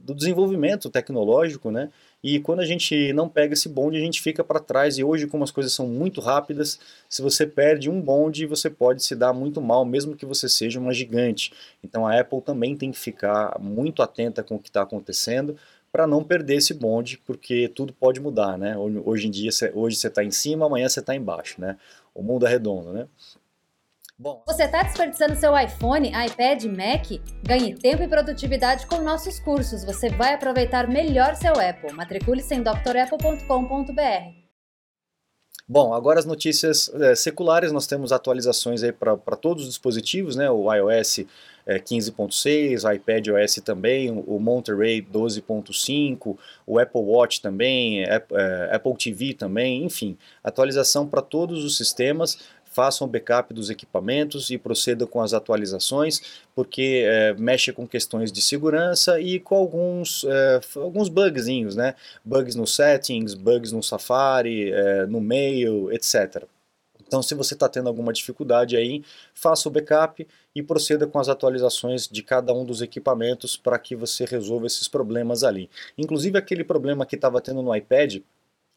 do 0.00 0.14
desenvolvimento 0.14 0.88
tecnológico, 0.88 1.72
né, 1.72 1.90
e 2.22 2.38
quando 2.38 2.60
a 2.60 2.64
gente 2.64 3.12
não 3.12 3.28
pega 3.28 3.54
esse 3.54 3.68
bonde, 3.68 3.96
a 3.96 4.00
gente 4.00 4.22
fica 4.22 4.44
para 4.44 4.60
trás, 4.60 4.96
e 4.96 5.02
hoje 5.02 5.26
como 5.26 5.42
as 5.42 5.50
coisas 5.50 5.72
são 5.72 5.88
muito 5.88 6.20
rápidas, 6.20 6.78
se 7.08 7.20
você 7.20 7.44
perde 7.44 7.90
um 7.90 8.00
bonde, 8.00 8.46
você 8.46 8.70
pode 8.70 9.02
se 9.02 9.16
dar 9.16 9.32
muito 9.32 9.60
mal, 9.60 9.84
mesmo 9.84 10.14
que 10.14 10.24
você 10.24 10.48
seja 10.48 10.78
uma 10.78 10.94
gigante. 10.94 11.52
Então 11.82 12.06
a 12.06 12.16
Apple 12.20 12.40
também 12.40 12.76
tem 12.76 12.92
que 12.92 12.98
ficar 12.98 13.58
muito 13.58 14.02
atenta 14.02 14.44
com 14.44 14.54
o 14.54 14.58
que 14.60 14.68
está 14.68 14.82
acontecendo, 14.82 15.56
para 15.90 16.06
não 16.06 16.22
perder 16.22 16.56
esse 16.56 16.74
bonde, 16.74 17.18
porque 17.26 17.68
tudo 17.68 17.92
pode 17.92 18.20
mudar, 18.20 18.58
né? 18.58 18.76
Hoje 18.76 19.26
em 19.26 19.30
dia, 19.30 19.50
hoje 19.74 19.96
você 19.96 20.08
está 20.08 20.22
em 20.22 20.30
cima, 20.30 20.66
amanhã 20.66 20.88
você 20.88 21.00
está 21.00 21.14
embaixo, 21.14 21.60
né? 21.60 21.76
O 22.18 22.22
mundo 22.24 22.44
é 22.48 22.50
redondo, 22.50 22.92
né? 22.92 23.06
Bom, 24.18 24.42
você 24.44 24.64
está 24.64 24.82
desperdiçando 24.82 25.36
seu 25.36 25.56
iPhone, 25.56 26.08
iPad, 26.08 26.64
Mac? 26.64 27.06
Ganhe 27.44 27.76
tempo 27.76 28.02
e 28.02 28.08
produtividade 28.08 28.88
com 28.88 29.00
nossos 29.00 29.38
cursos. 29.38 29.84
Você 29.84 30.10
vai 30.10 30.34
aproveitar 30.34 30.88
melhor 30.88 31.36
seu 31.36 31.52
Apple. 31.52 31.92
Matricule-se 31.92 32.52
em 32.56 32.60
drapple.com.br. 32.64 34.48
Bom, 35.68 35.94
agora 35.94 36.18
as 36.18 36.24
notícias 36.24 36.92
é, 36.94 37.14
seculares, 37.14 37.70
nós 37.70 37.86
temos 37.86 38.10
atualizações 38.10 38.82
aí 38.82 38.90
para 38.90 39.36
todos 39.36 39.62
os 39.62 39.68
dispositivos, 39.68 40.34
né? 40.34 40.50
O 40.50 40.74
iOS 40.74 41.20
é, 41.68 41.78
15.6, 41.78 42.94
iPad 42.94 43.28
OS 43.28 43.56
também, 43.56 44.10
o 44.10 44.40
Monterey 44.40 45.02
12.5, 45.02 46.36
o 46.66 46.78
Apple 46.78 47.02
Watch 47.02 47.40
também, 47.42 48.02
é, 48.02 48.16
Apple 48.72 48.96
TV 48.96 49.34
também, 49.34 49.84
enfim, 49.84 50.16
atualização 50.42 51.06
para 51.06 51.22
todos 51.22 51.62
os 51.62 51.76
sistemas 51.76 52.38
façam 52.78 53.08
backup 53.08 53.52
dos 53.52 53.70
equipamentos 53.70 54.50
e 54.50 54.58
procedam 54.58 55.08
com 55.08 55.20
as 55.20 55.34
atualizações, 55.34 56.20
porque 56.54 57.02
é, 57.04 57.34
mexe 57.34 57.72
com 57.72 57.88
questões 57.88 58.30
de 58.30 58.40
segurança 58.40 59.20
e 59.20 59.40
com 59.40 59.56
alguns, 59.56 60.24
é, 60.24 60.60
alguns 60.76 61.08
bugzinhos, 61.08 61.74
né? 61.74 61.96
Bugs 62.24 62.54
no 62.54 62.68
settings, 62.68 63.34
bugs 63.34 63.72
no 63.72 63.82
Safari, 63.82 64.70
é, 64.70 65.06
no 65.06 65.20
Mail, 65.20 65.90
etc. 65.92 66.44
Então, 67.08 67.22
se 67.22 67.34
você 67.34 67.54
está 67.54 67.68
tendo 67.68 67.88
alguma 67.88 68.12
dificuldade 68.12 68.76
aí, 68.76 69.02
faça 69.34 69.66
o 69.66 69.72
backup 69.72 70.24
e 70.54 70.62
proceda 70.62 71.06
com 71.06 71.18
as 71.18 71.28
atualizações 71.28 72.06
de 72.06 72.22
cada 72.22 72.52
um 72.52 72.64
dos 72.64 72.82
equipamentos 72.82 73.56
para 73.56 73.78
que 73.78 73.96
você 73.96 74.26
resolva 74.26 74.66
esses 74.66 74.86
problemas 74.86 75.42
ali. 75.42 75.70
Inclusive 75.96 76.38
aquele 76.38 76.62
problema 76.62 77.06
que 77.06 77.16
estava 77.16 77.40
tendo 77.40 77.62
no 77.62 77.74
iPad, 77.74 78.18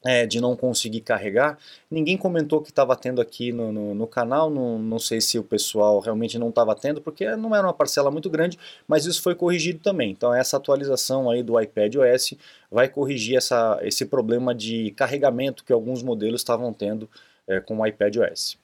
é, 0.04 0.26
de 0.26 0.42
não 0.42 0.56
conseguir 0.56 1.02
carregar. 1.02 1.58
Ninguém 1.90 2.18
comentou 2.18 2.62
que 2.62 2.70
estava 2.70 2.96
tendo 2.96 3.22
aqui 3.22 3.52
no, 3.52 3.72
no, 3.72 3.94
no 3.94 4.08
canal, 4.08 4.50
não, 4.50 4.80
não, 4.80 4.98
sei 5.00 5.22
se 5.22 5.38
o 5.38 5.44
pessoal 5.44 6.00
realmente 6.00 6.40
não 6.40 6.50
estava 6.50 6.76
tendo, 6.76 7.02
porque 7.02 7.36
não 7.36 7.56
era 7.56 7.68
uma 7.68 7.74
parcela 7.74 8.10
muito 8.10 8.30
grande, 8.30 8.58
mas 8.88 9.06
isso 9.06 9.22
foi 9.22 9.36
corrigido 9.36 9.80
também. 9.80 10.12
Então 10.12 10.34
essa 10.34 10.58
atualização 10.58 11.30
aí 11.30 11.44
do 11.44 11.60
iPad 11.60 11.96
OS 11.98 12.34
vai 12.72 12.90
corrigir 12.90 13.38
essa, 13.38 13.80
esse 13.84 14.06
problema 14.06 14.56
de 14.56 14.92
carregamento 14.92 15.64
que 15.64 15.74
alguns 15.74 16.02
modelos 16.02 16.42
estavam 16.42 16.74
tendo 16.74 17.08
é, 17.48 17.60
com 17.60 17.80
o 17.80 17.86
iPad 17.86 18.18
OS. 18.18 18.58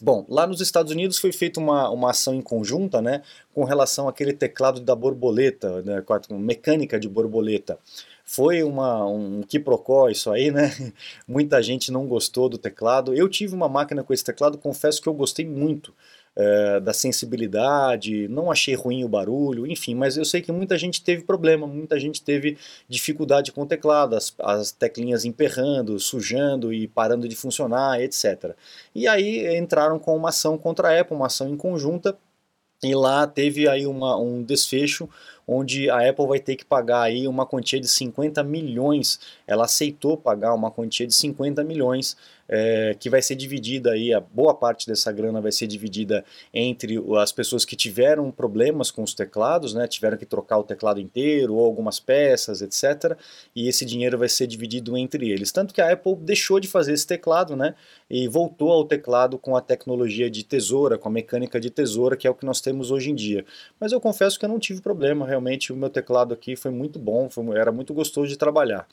Bom, 0.00 0.24
lá 0.28 0.46
nos 0.46 0.60
Estados 0.60 0.92
Unidos 0.92 1.18
foi 1.18 1.32
feita 1.32 1.58
uma, 1.58 1.90
uma 1.90 2.10
ação 2.10 2.32
em 2.32 2.40
conjunta, 2.40 3.02
né, 3.02 3.22
com 3.52 3.64
relação 3.64 4.08
àquele 4.08 4.32
teclado 4.32 4.80
da 4.80 4.94
borboleta, 4.94 5.82
né, 5.82 6.00
com 6.00 6.14
a 6.14 6.20
mecânica 6.30 6.98
de 6.98 7.08
borboleta. 7.08 7.78
Foi 8.24 8.62
uma, 8.62 9.04
um 9.04 9.42
quiprocó 9.42 10.08
isso 10.08 10.30
aí, 10.30 10.50
né? 10.50 10.70
Muita 11.28 11.62
gente 11.62 11.92
não 11.92 12.06
gostou 12.06 12.48
do 12.48 12.56
teclado. 12.56 13.12
Eu 13.12 13.28
tive 13.28 13.54
uma 13.54 13.68
máquina 13.68 14.02
com 14.02 14.14
esse 14.14 14.24
teclado, 14.24 14.56
confesso 14.56 15.02
que 15.02 15.08
eu 15.08 15.12
gostei 15.12 15.44
muito 15.44 15.92
é, 16.36 16.80
da 16.80 16.92
sensibilidade, 16.92 18.26
não 18.28 18.50
achei 18.50 18.74
ruim 18.74 19.04
o 19.04 19.08
barulho, 19.08 19.66
enfim, 19.66 19.94
mas 19.94 20.16
eu 20.16 20.24
sei 20.24 20.40
que 20.40 20.50
muita 20.50 20.76
gente 20.76 21.02
teve 21.02 21.22
problema, 21.22 21.66
muita 21.66 21.98
gente 21.98 22.22
teve 22.22 22.58
dificuldade 22.88 23.52
com 23.52 23.62
o 23.62 23.66
teclado, 23.66 24.16
as, 24.16 24.34
as 24.40 24.72
teclinhas 24.72 25.24
emperrando, 25.24 25.98
sujando 26.00 26.72
e 26.72 26.88
parando 26.88 27.28
de 27.28 27.36
funcionar, 27.36 28.00
etc. 28.00 28.54
E 28.94 29.06
aí 29.06 29.56
entraram 29.56 29.98
com 29.98 30.16
uma 30.16 30.30
ação 30.30 30.58
contra 30.58 30.88
a 30.88 31.00
Apple, 31.00 31.16
uma 31.16 31.26
ação 31.26 31.48
em 31.48 31.56
conjunta, 31.56 32.16
e 32.82 32.94
lá 32.94 33.26
teve 33.26 33.66
aí 33.66 33.86
uma, 33.86 34.16
um 34.18 34.42
desfecho 34.42 35.08
onde 35.46 35.88
a 35.88 36.08
Apple 36.08 36.26
vai 36.26 36.38
ter 36.38 36.56
que 36.56 36.64
pagar 36.64 37.02
aí 37.02 37.26
uma 37.26 37.46
quantia 37.46 37.80
de 37.80 37.88
50 37.88 38.42
milhões. 38.42 39.18
Ela 39.46 39.64
aceitou 39.64 40.16
pagar 40.16 40.54
uma 40.54 40.70
quantia 40.70 41.06
de 41.06 41.14
50 41.14 41.64
milhões 41.64 42.16
é, 42.48 42.94
que 42.98 43.08
vai 43.08 43.22
ser 43.22 43.34
dividida 43.34 43.92
aí, 43.92 44.12
a 44.12 44.20
boa 44.20 44.54
parte 44.54 44.86
dessa 44.86 45.10
grana 45.10 45.40
vai 45.40 45.52
ser 45.52 45.66
dividida 45.66 46.24
entre 46.52 47.02
as 47.18 47.32
pessoas 47.32 47.64
que 47.64 47.76
tiveram 47.76 48.30
problemas 48.30 48.90
com 48.90 49.02
os 49.02 49.14
teclados, 49.14 49.74
né, 49.74 49.86
tiveram 49.86 50.16
que 50.16 50.26
trocar 50.26 50.58
o 50.58 50.64
teclado 50.64 51.00
inteiro 51.00 51.54
ou 51.54 51.64
algumas 51.64 51.98
peças, 51.98 52.62
etc. 52.62 53.16
E 53.54 53.68
esse 53.68 53.84
dinheiro 53.84 54.18
vai 54.18 54.28
ser 54.28 54.46
dividido 54.46 54.96
entre 54.96 55.30
eles. 55.30 55.52
Tanto 55.52 55.72
que 55.72 55.80
a 55.80 55.92
Apple 55.92 56.16
deixou 56.16 56.60
de 56.60 56.68
fazer 56.68 56.92
esse 56.92 57.06
teclado, 57.06 57.56
né, 57.56 57.74
e 58.08 58.28
voltou 58.28 58.70
ao 58.70 58.84
teclado 58.84 59.38
com 59.38 59.56
a 59.56 59.60
tecnologia 59.60 60.30
de 60.30 60.44
tesoura, 60.44 60.98
com 60.98 61.08
a 61.08 61.12
mecânica 61.12 61.58
de 61.60 61.70
tesoura, 61.70 62.16
que 62.16 62.26
é 62.26 62.30
o 62.30 62.34
que 62.34 62.46
nós 62.46 62.60
temos 62.60 62.90
hoje 62.90 63.10
em 63.10 63.14
dia. 63.14 63.44
Mas 63.80 63.92
eu 63.92 64.00
confesso 64.00 64.38
que 64.38 64.44
eu 64.44 64.48
não 64.48 64.58
tive 64.58 64.80
problema, 64.80 65.26
realmente 65.26 65.72
o 65.72 65.76
meu 65.76 65.90
teclado 65.90 66.34
aqui 66.34 66.56
foi 66.56 66.70
muito 66.70 66.98
bom, 66.98 67.28
foi, 67.30 67.56
era 67.56 67.72
muito 67.72 67.94
gostoso 67.94 68.28
de 68.28 68.36
trabalhar. 68.36 68.86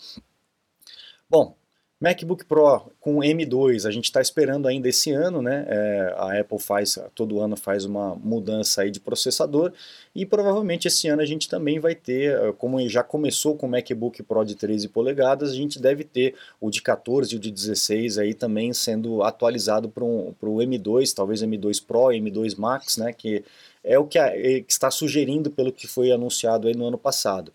Bom, 1.30 1.56
MacBook 2.02 2.46
Pro 2.46 2.92
com 3.00 3.18
M2, 3.18 3.86
a 3.86 3.92
gente 3.92 4.06
está 4.06 4.20
esperando 4.20 4.68
ainda 4.68 4.90
esse 4.90 5.12
ano, 5.12 5.40
né? 5.40 5.66
É, 5.68 6.16
a 6.18 6.40
Apple 6.40 6.58
faz, 6.58 6.98
todo 7.14 7.40
ano 7.40 7.56
faz 7.56 7.86
uma 7.86 8.16
mudança 8.16 8.82
aí 8.82 8.90
de 8.90 9.00
processador 9.00 9.72
e 10.16 10.26
provavelmente 10.26 10.88
esse 10.88 11.08
ano 11.08 11.22
a 11.22 11.26
gente 11.26 11.48
também 11.48 11.80
vai 11.80 11.94
ter, 11.94 12.54
como 12.54 12.82
já 12.90 13.04
começou 13.04 13.56
com 13.56 13.68
o 13.68 13.70
MacBook 13.70 14.24
Pro 14.24 14.44
de 14.44 14.56
13 14.56 14.88
polegadas, 14.88 15.52
a 15.52 15.56
gente 15.56 15.80
deve 15.80 16.04
ter 16.04 16.34
o 16.60 16.72
de 16.72 16.82
14 16.82 17.36
e 17.36 17.38
o 17.38 17.40
de 17.40 17.52
16 17.52 18.18
aí 18.18 18.34
também 18.34 18.74
sendo 18.74 19.22
atualizado 19.22 19.88
para 19.88 20.04
o 20.04 20.36
M2, 20.42 21.14
talvez 21.14 21.44
M2 21.44 21.86
Pro, 21.86 22.08
M2 22.08 22.58
Max, 22.58 22.98
né? 22.98 23.14
Que 23.14 23.44
é 23.84 23.98
o 23.98 24.06
que, 24.06 24.18
a, 24.18 24.32
que 24.32 24.66
está 24.68 24.90
sugerindo 24.90 25.52
pelo 25.52 25.72
que 25.72 25.88
foi 25.88 26.12
anunciado 26.12 26.68
aí 26.68 26.76
no 26.76 26.86
ano 26.86 26.98
passado. 26.98 27.54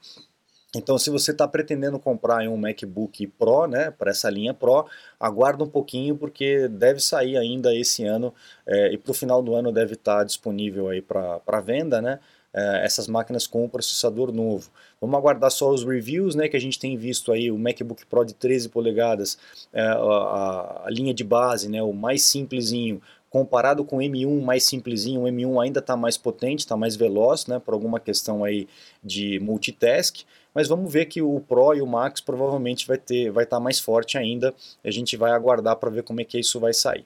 Então, 0.77 0.99
se 0.99 1.09
você 1.09 1.31
está 1.31 1.49
pretendendo 1.49 1.99
comprar 1.99 2.47
um 2.49 2.57
MacBook 2.57 3.27
Pro, 3.29 3.67
né, 3.67 3.91
para 3.91 4.11
essa 4.11 4.29
linha 4.29 4.53
Pro, 4.53 4.87
aguarda 5.19 5.65
um 5.65 5.69
pouquinho 5.69 6.17
porque 6.17 6.69
deve 6.69 7.01
sair 7.01 7.37
ainda 7.39 7.75
esse 7.75 8.05
ano 8.05 8.33
é, 8.67 8.93
e 8.93 8.99
para 8.99 9.11
o 9.11 9.15
final 9.15 9.43
do 9.43 9.55
ano 9.55 9.73
deve 9.73 9.95
estar 9.95 10.19
tá 10.19 10.25
disponível 10.25 10.89
aí 10.89 11.01
para 11.01 11.61
venda, 11.65 12.03
né, 12.03 12.21
é, 12.53 12.85
essas 12.85 13.09
máquinas 13.09 13.47
com 13.47 13.65
o 13.65 13.69
processador 13.69 14.31
novo. 14.31 14.71
Vamos 15.01 15.17
aguardar 15.17 15.51
só 15.51 15.71
os 15.71 15.83
reviews, 15.83 16.35
né, 16.35 16.47
que 16.47 16.57
a 16.57 16.61
gente 16.61 16.79
tem 16.79 16.97
visto 16.97 17.33
aí 17.33 17.51
o 17.51 17.59
MacBook 17.59 18.05
Pro 18.05 18.25
de 18.25 18.35
13 18.35 18.69
polegadas, 18.69 19.39
é, 19.73 19.81
a, 19.81 20.83
a, 20.85 20.91
linha 20.91 21.15
de 21.15 21.25
base, 21.25 21.71
né, 21.71 21.83
o 21.83 21.93
mais 21.93 22.23
simplesinho, 22.23 23.01
comparado 23.31 23.85
com 23.85 23.97
o 23.97 24.01
M1 24.01 24.43
mais 24.43 24.65
simplesinho, 24.65 25.23
o 25.23 25.25
M1 25.25 25.63
ainda 25.63 25.81
está 25.81 25.97
mais 25.97 26.17
potente, 26.17 26.61
está 26.61 26.77
mais 26.77 26.97
veloz, 26.97 27.47
né, 27.47 27.59
por 27.59 27.75
alguma 27.75 28.01
questão 28.01 28.45
aí 28.45 28.67
de 29.03 29.39
multitask, 29.41 30.25
mas 30.57 30.69
vamos 30.69 30.91
ver 30.91 31.05
que 31.05 31.21
o 31.21 31.39
Pro 31.39 31.75
e 31.75 31.83
o 31.83 31.87
Max 31.87 32.19
provavelmente 32.19 32.87
vai 32.87 32.97
ter, 32.97 33.31
vai 33.31 33.45
estar 33.45 33.59
tá 33.59 33.63
mais 33.63 33.79
forte 33.79 34.17
ainda. 34.17 34.55
A 34.83 34.91
gente 34.91 35.15
vai 35.15 35.33
aguardar 35.33 35.77
para 35.77 35.91
ver 35.91 36.03
como 36.03 36.19
é 36.23 36.25
que 36.25 36.41
isso 36.41 36.59
vai 36.59 36.73
sair. 36.73 37.05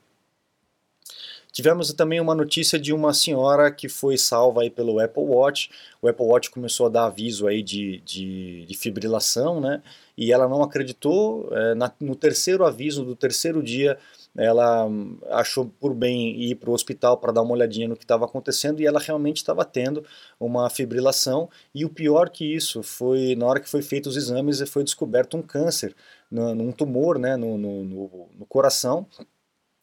Tivemos 1.51 1.93
também 1.93 2.21
uma 2.21 2.33
notícia 2.33 2.79
de 2.79 2.93
uma 2.93 3.13
senhora 3.13 3.69
que 3.73 3.89
foi 3.89 4.17
salva 4.17 4.63
aí 4.63 4.71
pelo 4.71 5.01
Apple 5.01 5.25
Watch. 5.25 5.69
O 6.01 6.07
Apple 6.07 6.27
Watch 6.27 6.49
começou 6.49 6.87
a 6.87 6.89
dar 6.91 7.07
aviso 7.07 7.49
aí 7.49 7.61
de, 7.61 8.01
de, 8.03 8.65
de 8.67 8.75
fibrilação, 8.77 9.61
né? 9.61 9.83
E 10.17 10.33
ela 10.33 10.49
não 10.49 10.63
acreditou. 10.63 11.49
É, 11.51 11.75
na, 11.75 11.91
no 11.99 12.15
terceiro 12.15 12.65
aviso 12.65 13.05
do 13.05 13.17
terceiro 13.17 13.61
dia, 13.65 13.99
ela 14.41 14.89
achou 15.29 15.67
por 15.79 15.95
bem 15.95 16.35
ir 16.41 16.55
para 16.55 16.71
o 16.71 16.73
hospital 16.73 17.19
para 17.19 17.31
dar 17.31 17.43
uma 17.43 17.53
olhadinha 17.53 17.87
no 17.87 17.95
que 17.95 18.05
estava 18.05 18.25
acontecendo 18.25 18.81
e 18.81 18.87
ela 18.87 18.99
realmente 18.99 19.37
estava 19.37 19.67
tendo 19.67 20.03
uma 20.39 20.71
fibrilação. 20.71 21.51
E 21.75 21.85
o 21.85 21.91
pior 21.91 22.31
que 22.31 22.45
isso 22.45 22.83
foi, 22.83 23.35
na 23.37 23.45
hora 23.45 23.61
que 23.61 23.69
foi 23.69 23.83
feito 23.83 24.09
os 24.09 24.17
exames, 24.17 24.67
foi 24.71 24.83
descoberto 24.83 25.37
um 25.37 25.43
câncer, 25.43 25.95
num 26.31 26.73
tumor 26.73 27.19
né, 27.19 27.37
no, 27.37 27.59
no, 27.59 28.29
no 28.39 28.47
coração. 28.47 29.07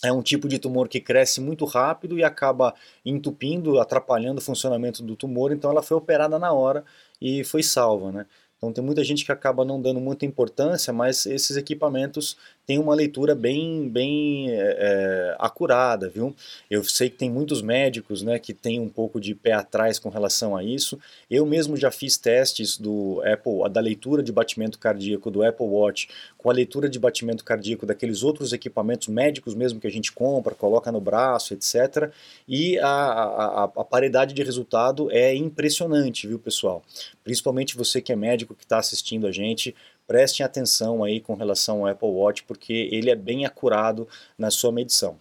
É 0.04 0.12
um 0.12 0.22
tipo 0.24 0.48
de 0.48 0.58
tumor 0.58 0.88
que 0.88 1.00
cresce 1.00 1.40
muito 1.40 1.66
rápido 1.66 2.18
e 2.18 2.24
acaba 2.24 2.74
entupindo, 3.06 3.80
atrapalhando 3.80 4.40
o 4.40 4.44
funcionamento 4.44 5.04
do 5.04 5.16
tumor, 5.16 5.52
então 5.52 5.72
ela 5.72 5.82
foi 5.82 5.98
operada 5.98 6.38
na 6.38 6.52
hora 6.52 6.84
e 7.20 7.44
foi 7.44 7.64
salva. 7.64 8.12
Né? 8.12 8.26
Então 8.58 8.74
tem 8.74 8.84
muita 8.84 9.04
gente 9.04 9.24
que 9.24 9.32
acaba 9.32 9.64
não 9.64 9.80
dando 9.80 10.00
muita 10.00 10.26
importância, 10.26 10.92
mas 10.92 11.28
esses 11.28 11.56
equipamentos 11.56 12.36
tem 12.66 12.80
uma 12.80 12.94
leitura 12.94 13.34
bem, 13.34 13.88
bem 13.88 14.48
é, 14.50 15.36
acurada, 15.40 16.10
viu? 16.10 16.36
Eu 16.70 16.84
sei 16.84 17.10
que 17.10 17.16
tem 17.16 17.30
muitos 17.30 17.62
médicos 17.62 18.24
né, 18.24 18.40
que 18.40 18.54
têm 18.54 18.80
um 18.80 18.90
pouco 18.90 19.22
de 19.22 19.34
pé 19.34 19.54
atrás 19.54 20.00
com 20.00 20.10
relação 20.10 20.56
a 20.56 20.64
isso. 20.64 21.00
Eu 21.30 21.46
mesmo 21.46 21.78
já 21.78 21.92
fiz 21.92 22.18
testes 22.18 22.78
do 22.78 23.22
Apple, 23.24 23.70
da 23.72 23.80
leitura 23.80 24.22
de 24.22 24.34
batimento 24.34 24.78
cardíaco 24.80 25.32
do 25.32 25.44
Apple 25.44 25.66
Watch 25.66 26.10
com 26.38 26.50
a 26.50 26.54
leitura 26.54 26.90
de 26.90 27.00
batimento 27.00 27.44
cardíaco 27.44 27.86
daqueles 27.86 28.24
outros 28.24 28.54
equipamentos 28.54 29.08
médicos 29.08 29.54
mesmo 29.54 29.80
que 29.80 29.88
a 29.88 29.92
gente 29.92 30.12
compra, 30.12 30.56
coloca 30.56 30.92
no 30.92 31.00
braço, 31.00 31.54
etc. 31.54 32.12
E 32.48 32.78
a, 32.80 32.88
a, 32.88 33.64
a 33.64 33.84
paridade 33.84 34.34
de 34.34 34.44
resultado 34.44 35.10
é 35.12 35.34
impressionante, 35.34 36.28
viu, 36.28 36.40
pessoal? 36.40 36.84
Principalmente 37.28 37.76
você 37.76 38.02
que 38.02 38.14
é 38.14 38.16
médico 38.16 38.56
que 38.56 38.64
está 38.64 38.78
assistindo 38.78 39.28
a 39.28 39.34
gente, 39.34 39.76
prestem 40.08 40.46
atenção 40.46 41.04
aí 41.04 41.20
com 41.20 41.36
relação 41.36 41.80
ao 41.80 41.88
Apple 41.88 42.08
Watch, 42.08 42.44
porque 42.44 42.88
ele 42.90 43.10
é 43.10 43.16
bem 43.16 43.46
acurado 43.46 44.08
na 44.38 44.50
sua 44.50 44.72
medição. 44.72 45.20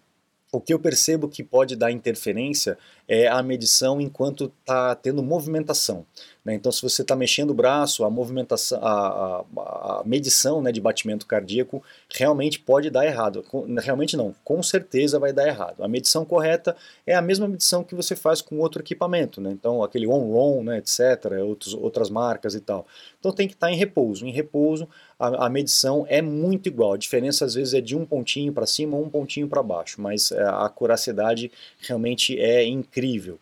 O 0.57 0.61
que 0.61 0.73
eu 0.73 0.79
percebo 0.79 1.29
que 1.29 1.45
pode 1.45 1.77
dar 1.77 1.93
interferência 1.93 2.79
é 3.07 3.29
a 3.29 3.43
medição 3.43 4.01
enquanto 4.01 4.51
está 4.61 4.95
tendo 4.95 5.23
movimentação. 5.23 6.07
Né? 6.43 6.55
Então, 6.55 6.73
se 6.73 6.81
você 6.81 7.03
está 7.03 7.15
mexendo 7.15 7.51
o 7.51 7.55
braço, 7.55 8.05
a 8.05 8.11
movimentação, 8.11 8.79
a, 8.83 9.45
a, 9.55 10.01
a 10.01 10.03
medição 10.07 10.63
né, 10.63 10.73
de 10.73 10.81
batimento 10.81 11.27
cardíaco 11.27 11.83
realmente 12.09 12.59
pode 12.59 12.89
dar 12.89 13.05
errado. 13.05 13.45
Realmente 13.83 14.17
não, 14.17 14.35
com 14.43 14.63
certeza 14.63 15.19
vai 15.19 15.31
dar 15.31 15.47
errado. 15.47 15.85
A 15.85 15.89
medição 15.89 16.25
correta 16.25 16.75
é 17.07 17.15
a 17.15 17.21
mesma 17.21 17.47
medição 17.47 17.85
que 17.85 17.95
você 17.95 18.17
faz 18.17 18.41
com 18.41 18.59
outro 18.59 18.81
equipamento, 18.81 19.43
né? 19.43 19.51
então 19.51 19.83
aquele 19.83 20.07
on-ron, 20.07 20.63
né, 20.63 20.79
etc., 20.79 21.33
outros, 21.45 21.75
outras 21.75 22.09
marcas 22.09 22.55
e 22.55 22.61
tal. 22.61 22.87
Então 23.21 23.31
tem 23.31 23.47
que 23.47 23.55
estar 23.55 23.67
tá 23.67 23.73
em 23.73 23.77
repouso. 23.77 24.25
Em 24.25 24.33
repouso, 24.33 24.89
a, 25.19 25.47
a, 25.47 25.49
medição 25.49 26.07
é 26.09 26.21
muito 26.21 26.69
igual. 26.69 26.93
A 26.93 26.99
diferença 26.99 27.45
às 27.45 27.55
vezes 27.55 27.75
é 27.75 27.81
de 27.81 27.97
um 27.97 28.05
pontinho 28.05 28.53
para 28.53 28.67
cima 28.67 28.97
ou 28.97 29.05
um 29.05 29.11
pontinho 29.11 29.49
para 29.49 29.63
baixo, 29.63 30.01
mas 30.01 30.31
é, 30.33 30.43
a 30.43 30.67
acuracidade 30.67 31.51
realmente 31.81 32.39
é 32.39 32.65
incrível. 32.65 33.39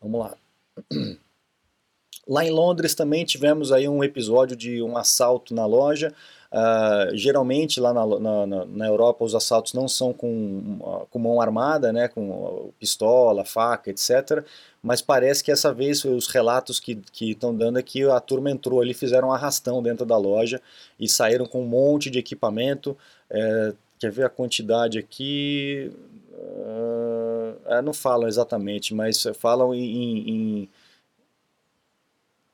Vamos 0.00 0.20
lá. 0.20 0.36
Lá 2.28 2.44
em 2.44 2.50
Londres 2.50 2.94
também 2.94 3.24
tivemos 3.24 3.72
aí 3.72 3.88
um 3.88 4.04
episódio 4.04 4.54
de 4.54 4.82
um 4.82 4.98
assalto 4.98 5.54
na 5.54 5.64
loja. 5.64 6.14
Uh, 6.50 7.14
geralmente 7.14 7.78
lá 7.78 7.92
na, 7.92 8.06
na, 8.06 8.64
na, 8.64 8.86
Europa 8.86 9.22
os 9.22 9.34
assaltos 9.34 9.74
não 9.74 9.86
são 9.86 10.14
com, 10.14 10.78
com 11.10 11.18
mão 11.18 11.42
armada, 11.42 11.92
né, 11.92 12.08
com 12.08 12.72
pistola, 12.78 13.44
faca, 13.44 13.90
etc. 13.90 14.42
Mas 14.82 15.02
parece 15.02 15.44
que 15.44 15.52
essa 15.52 15.74
vez 15.74 16.02
os 16.06 16.26
relatos 16.28 16.80
que 16.80 17.02
estão 17.20 17.54
dando 17.54 17.78
é 17.78 17.82
que 17.82 18.02
a 18.04 18.18
turma 18.18 18.50
entrou 18.50 18.80
ali, 18.80 18.94
fizeram 18.94 19.28
um 19.28 19.32
arrastão 19.32 19.82
dentro 19.82 20.06
da 20.06 20.16
loja 20.16 20.58
e 20.98 21.06
saíram 21.06 21.44
com 21.44 21.60
um 21.60 21.66
monte 21.66 22.08
de 22.08 22.18
equipamento. 22.18 22.96
É, 23.28 23.74
quer 23.98 24.10
ver 24.10 24.24
a 24.24 24.30
quantidade 24.30 24.98
aqui? 24.98 25.92
Uh, 26.32 27.82
não 27.82 27.92
falam 27.92 28.26
exatamente, 28.26 28.94
mas 28.94 29.22
falam 29.34 29.74
em, 29.74 30.30
em 30.62 30.68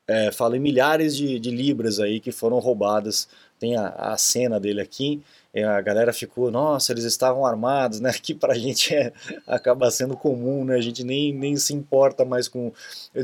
é, 0.07 0.31
fala 0.31 0.55
em 0.57 0.59
milhares 0.59 1.15
de, 1.15 1.39
de, 1.39 1.51
libras 1.51 1.99
aí 1.99 2.19
que 2.19 2.31
foram 2.31 2.59
roubadas. 2.59 3.27
Tem 3.59 3.75
a, 3.75 3.87
a 3.87 4.17
cena 4.17 4.59
dele 4.59 4.81
aqui, 4.81 5.23
a 5.63 5.79
galera 5.81 6.11
ficou, 6.11 6.51
nossa, 6.51 6.91
eles 6.91 7.05
estavam 7.05 7.45
armados, 7.45 7.99
né? 7.99 8.11
Que 8.21 8.33
pra 8.35 8.53
gente 8.55 8.93
é, 8.93 9.13
acaba 9.47 9.89
sendo 9.89 10.17
comum, 10.17 10.65
né? 10.65 10.75
A 10.75 10.81
gente 10.81 11.03
nem, 11.03 11.33
nem 11.33 11.55
se 11.55 11.73
importa 11.73 12.25
mais 12.25 12.47
com 12.47 12.71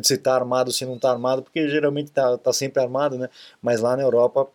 se 0.02 0.18
tá 0.18 0.36
armado 0.36 0.72
se 0.72 0.86
não 0.86 0.98
tá 0.98 1.12
armado, 1.12 1.44
porque 1.44 1.68
geralmente 1.70 2.12
tá, 2.12 2.38
tá 2.38 2.54
sempre 2.54 2.82
armado, 2.82 3.18
né? 3.18 3.30
Mas 3.62 3.82
lá 3.82 3.98
na 3.98 4.04
Europa 4.04 4.48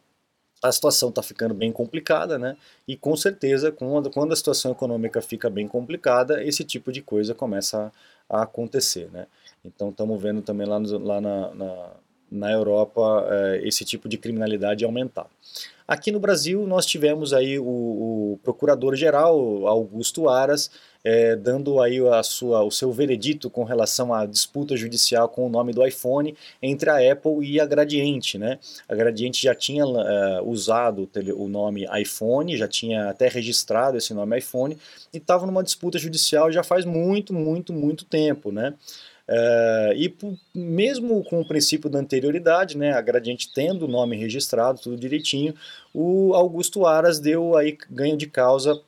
a 0.62 0.72
situação 0.72 1.10
está 1.10 1.22
ficando 1.22 1.54
bem 1.54 1.70
complicada, 1.70 2.38
né? 2.38 2.56
E 2.88 2.96
com 2.96 3.14
certeza, 3.16 3.70
quando, 3.70 4.10
quando 4.10 4.32
a 4.32 4.36
situação 4.36 4.72
econômica 4.72 5.20
fica 5.20 5.50
bem 5.50 5.68
complicada, 5.68 6.42
esse 6.42 6.64
tipo 6.64 6.90
de 6.90 7.02
coisa 7.02 7.34
começa 7.34 7.92
a, 8.28 8.40
a 8.40 8.42
acontecer, 8.44 9.10
né? 9.12 9.26
Então 9.64 9.90
estamos 9.90 10.20
vendo 10.20 10.42
também 10.42 10.66
lá, 10.66 10.78
no, 10.78 10.98
lá 10.98 11.20
na, 11.20 11.54
na, 11.54 11.90
na 12.30 12.50
Europa 12.50 13.26
é, 13.30 13.60
esse 13.66 13.84
tipo 13.84 14.08
de 14.08 14.18
criminalidade 14.18 14.84
aumentar. 14.84 15.26
Aqui 15.86 16.10
no 16.10 16.18
Brasil 16.18 16.66
nós 16.66 16.84
tivemos 16.84 17.32
aí 17.32 17.58
o, 17.58 17.64
o 17.64 18.40
procurador-geral 18.42 19.66
Augusto 19.66 20.28
Aras 20.28 20.70
é, 21.04 21.36
dando 21.36 21.80
aí 21.80 22.00
a 22.00 22.20
sua, 22.24 22.64
o 22.64 22.70
seu 22.72 22.90
veredito 22.90 23.48
com 23.48 23.62
relação 23.62 24.12
à 24.12 24.26
disputa 24.26 24.76
judicial 24.76 25.28
com 25.28 25.46
o 25.46 25.48
nome 25.48 25.72
do 25.72 25.86
iPhone 25.86 26.34
entre 26.60 26.90
a 26.90 27.12
Apple 27.12 27.48
e 27.48 27.60
a 27.60 27.64
Gradiente. 27.64 28.36
Né? 28.36 28.58
A 28.88 28.94
Gradiente 28.96 29.40
já 29.40 29.54
tinha 29.54 29.84
é, 29.84 30.40
usado 30.42 31.08
o 31.36 31.46
nome 31.46 31.86
iPhone, 32.00 32.56
já 32.56 32.66
tinha 32.66 33.08
até 33.08 33.28
registrado 33.28 33.96
esse 33.96 34.12
nome 34.12 34.36
iPhone 34.36 34.76
e 35.14 35.18
estava 35.18 35.46
numa 35.46 35.62
disputa 35.62 35.96
judicial 35.96 36.50
já 36.50 36.64
faz 36.64 36.84
muito, 36.84 37.32
muito, 37.32 37.72
muito 37.72 38.04
tempo. 38.04 38.50
Né? 38.50 38.74
É, 39.28 39.94
e 39.96 40.14
mesmo 40.54 41.22
com 41.24 41.40
o 41.40 41.48
princípio 41.48 41.90
da 41.90 41.98
anterioridade, 41.98 42.78
né, 42.78 42.92
a 42.92 43.00
Gradiente 43.00 43.52
tendo 43.52 43.84
o 43.84 43.88
nome 43.88 44.16
registrado, 44.16 44.80
tudo 44.80 44.96
direitinho, 44.96 45.54
o 45.92 46.32
Augusto 46.34 46.86
Aras 46.86 47.18
deu 47.18 47.56
aí 47.56 47.76
ganho 47.90 48.16
de 48.16 48.26
causa 48.26 48.80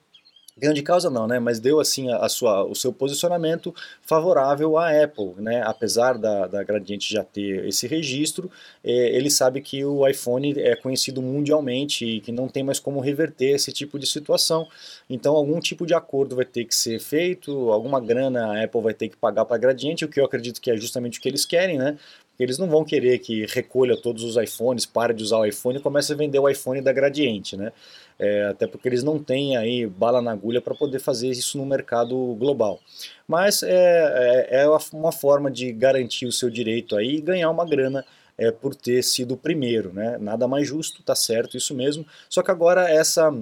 ganho 0.58 0.74
de 0.74 0.82
causa 0.82 1.08
não, 1.08 1.26
né, 1.26 1.38
mas 1.38 1.60
deu 1.60 1.80
assim 1.80 2.10
a, 2.12 2.28
sua, 2.28 2.64
o 2.64 2.74
seu 2.74 2.92
posicionamento 2.92 3.74
favorável 4.02 4.76
à 4.76 4.90
Apple, 5.02 5.34
né, 5.38 5.62
apesar 5.64 6.18
da, 6.18 6.46
da 6.46 6.62
Gradiente 6.62 7.12
já 7.12 7.24
ter 7.24 7.66
esse 7.66 7.86
registro, 7.86 8.50
é, 8.82 9.16
ele 9.16 9.30
sabe 9.30 9.60
que 9.60 9.84
o 9.84 10.06
iPhone 10.06 10.58
é 10.58 10.76
conhecido 10.76 11.22
mundialmente 11.22 12.04
e 12.04 12.20
que 12.20 12.32
não 12.32 12.48
tem 12.48 12.62
mais 12.62 12.78
como 12.78 13.00
reverter 13.00 13.54
esse 13.54 13.72
tipo 13.72 13.98
de 13.98 14.06
situação, 14.06 14.66
então 15.08 15.34
algum 15.34 15.60
tipo 15.60 15.86
de 15.86 15.94
acordo 15.94 16.36
vai 16.36 16.44
ter 16.44 16.64
que 16.64 16.74
ser 16.74 16.98
feito, 17.00 17.70
alguma 17.70 18.00
grana 18.00 18.46
a 18.46 18.64
Apple 18.64 18.80
vai 18.80 18.94
ter 18.94 19.08
que 19.08 19.16
pagar 19.16 19.44
para 19.44 19.56
a 19.56 19.58
Gradiente, 19.58 20.04
o 20.04 20.08
que 20.08 20.20
eu 20.20 20.24
acredito 20.24 20.60
que 20.60 20.70
é 20.70 20.76
justamente 20.76 21.18
o 21.18 21.22
que 21.22 21.28
eles 21.28 21.46
querem, 21.46 21.78
né, 21.78 21.96
eles 22.38 22.58
não 22.58 22.68
vão 22.68 22.84
querer 22.84 23.18
que 23.18 23.46
recolha 23.46 23.96
todos 24.00 24.22
os 24.22 24.36
iPhones, 24.36 24.86
pare 24.86 25.12
de 25.12 25.22
usar 25.22 25.38
o 25.38 25.44
iPhone 25.44 25.78
e 25.78 25.82
comece 25.82 26.12
a 26.12 26.16
vender 26.16 26.38
o 26.38 26.48
iPhone 26.48 26.80
da 26.80 26.92
Gradiente, 26.92 27.56
né? 27.56 27.72
É, 28.18 28.46
até 28.46 28.66
porque 28.66 28.88
eles 28.88 29.02
não 29.02 29.18
têm 29.18 29.56
aí 29.56 29.86
bala 29.86 30.20
na 30.20 30.32
agulha 30.32 30.60
para 30.60 30.74
poder 30.74 30.98
fazer 30.98 31.28
isso 31.28 31.56
no 31.58 31.66
mercado 31.66 32.34
global. 32.34 32.80
Mas 33.26 33.62
é, 33.62 34.48
é, 34.50 34.62
é, 34.62 34.68
uma 34.92 35.12
forma 35.12 35.50
de 35.50 35.72
garantir 35.72 36.26
o 36.26 36.32
seu 36.32 36.50
direito 36.50 36.96
aí 36.96 37.16
e 37.16 37.20
ganhar 37.20 37.50
uma 37.50 37.64
grana 37.64 38.04
é, 38.36 38.52
por 38.52 38.74
ter 38.74 39.02
sido 39.02 39.34
o 39.34 39.36
primeiro, 39.36 39.92
né? 39.92 40.16
Nada 40.18 40.46
mais 40.46 40.66
justo, 40.66 41.02
tá 41.02 41.14
certo, 41.14 41.56
isso 41.56 41.74
mesmo. 41.74 42.06
Só 42.28 42.42
que 42.42 42.50
agora 42.50 42.88
essa, 42.88 43.32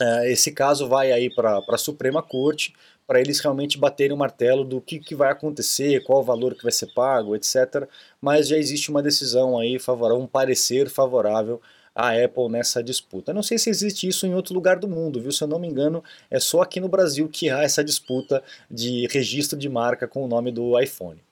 é, 0.00 0.30
esse 0.30 0.52
caso 0.52 0.88
vai 0.88 1.12
aí 1.12 1.32
para 1.32 1.62
a 1.68 1.78
Suprema 1.78 2.22
Corte 2.22 2.74
para 3.06 3.20
eles 3.20 3.40
realmente 3.40 3.78
baterem 3.78 4.14
o 4.14 4.18
martelo 4.18 4.64
do 4.64 4.80
que, 4.80 4.98
que 4.98 5.14
vai 5.14 5.30
acontecer, 5.30 6.02
qual 6.04 6.20
o 6.20 6.24
valor 6.24 6.54
que 6.54 6.62
vai 6.62 6.72
ser 6.72 6.92
pago, 6.94 7.36
etc. 7.36 7.88
Mas 8.20 8.48
já 8.48 8.56
existe 8.56 8.90
uma 8.90 9.02
decisão 9.02 9.58
aí 9.58 9.78
favorável, 9.78 10.22
um 10.22 10.26
parecer 10.26 10.88
favorável 10.88 11.60
a 11.94 12.10
Apple 12.10 12.48
nessa 12.48 12.82
disputa. 12.82 13.32
Não 13.32 13.42
sei 13.42 13.56
se 13.56 13.70
existe 13.70 14.08
isso 14.08 14.26
em 14.26 14.34
outro 14.34 14.54
lugar 14.54 14.78
do 14.78 14.88
mundo, 14.88 15.20
viu? 15.20 15.30
Se 15.30 15.44
eu 15.44 15.48
não 15.48 15.58
me 15.58 15.68
engano, 15.68 16.02
é 16.30 16.40
só 16.40 16.62
aqui 16.62 16.80
no 16.80 16.88
Brasil 16.88 17.28
que 17.28 17.50
há 17.50 17.62
essa 17.62 17.84
disputa 17.84 18.42
de 18.70 19.06
registro 19.08 19.56
de 19.56 19.68
marca 19.68 20.08
com 20.08 20.24
o 20.24 20.28
nome 20.28 20.50
do 20.50 20.78
iPhone. 20.80 21.22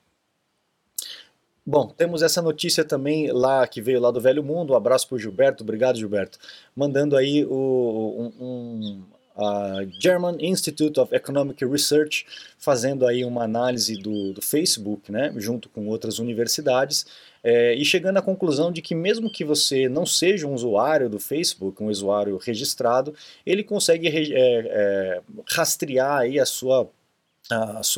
Bom, 1.64 1.88
temos 1.88 2.22
essa 2.22 2.42
notícia 2.42 2.84
também 2.84 3.30
lá 3.30 3.66
que 3.68 3.80
veio 3.80 4.00
lá 4.00 4.10
do 4.10 4.20
Velho 4.20 4.42
Mundo. 4.42 4.72
Um 4.72 4.76
abraço 4.76 5.08
para 5.08 5.16
o 5.16 5.18
Gilberto, 5.18 5.62
obrigado 5.62 5.98
Gilberto, 5.98 6.38
mandando 6.74 7.16
aí 7.16 7.44
o, 7.44 8.32
um 8.40 9.02
a 9.36 9.84
German 9.98 10.36
Institute 10.40 10.98
of 11.00 11.14
Economic 11.14 11.64
Research, 11.64 12.26
fazendo 12.58 13.06
aí 13.06 13.24
uma 13.24 13.44
análise 13.44 13.96
do, 13.96 14.32
do 14.32 14.42
Facebook, 14.42 15.10
né, 15.10 15.32
junto 15.36 15.68
com 15.68 15.86
outras 15.88 16.18
universidades, 16.18 17.06
é, 17.42 17.74
e 17.74 17.84
chegando 17.84 18.18
à 18.18 18.22
conclusão 18.22 18.70
de 18.70 18.80
que 18.80 18.94
mesmo 18.94 19.30
que 19.30 19.44
você 19.44 19.88
não 19.88 20.06
seja 20.06 20.46
um 20.46 20.54
usuário 20.54 21.08
do 21.08 21.18
Facebook, 21.18 21.82
um 21.82 21.88
usuário 21.88 22.36
registrado, 22.36 23.14
ele 23.44 23.64
consegue 23.64 24.08
é, 24.08 24.32
é, 24.34 25.20
rastrear 25.48 26.18
aí 26.18 26.38
a 26.38 26.46
sua 26.46 26.88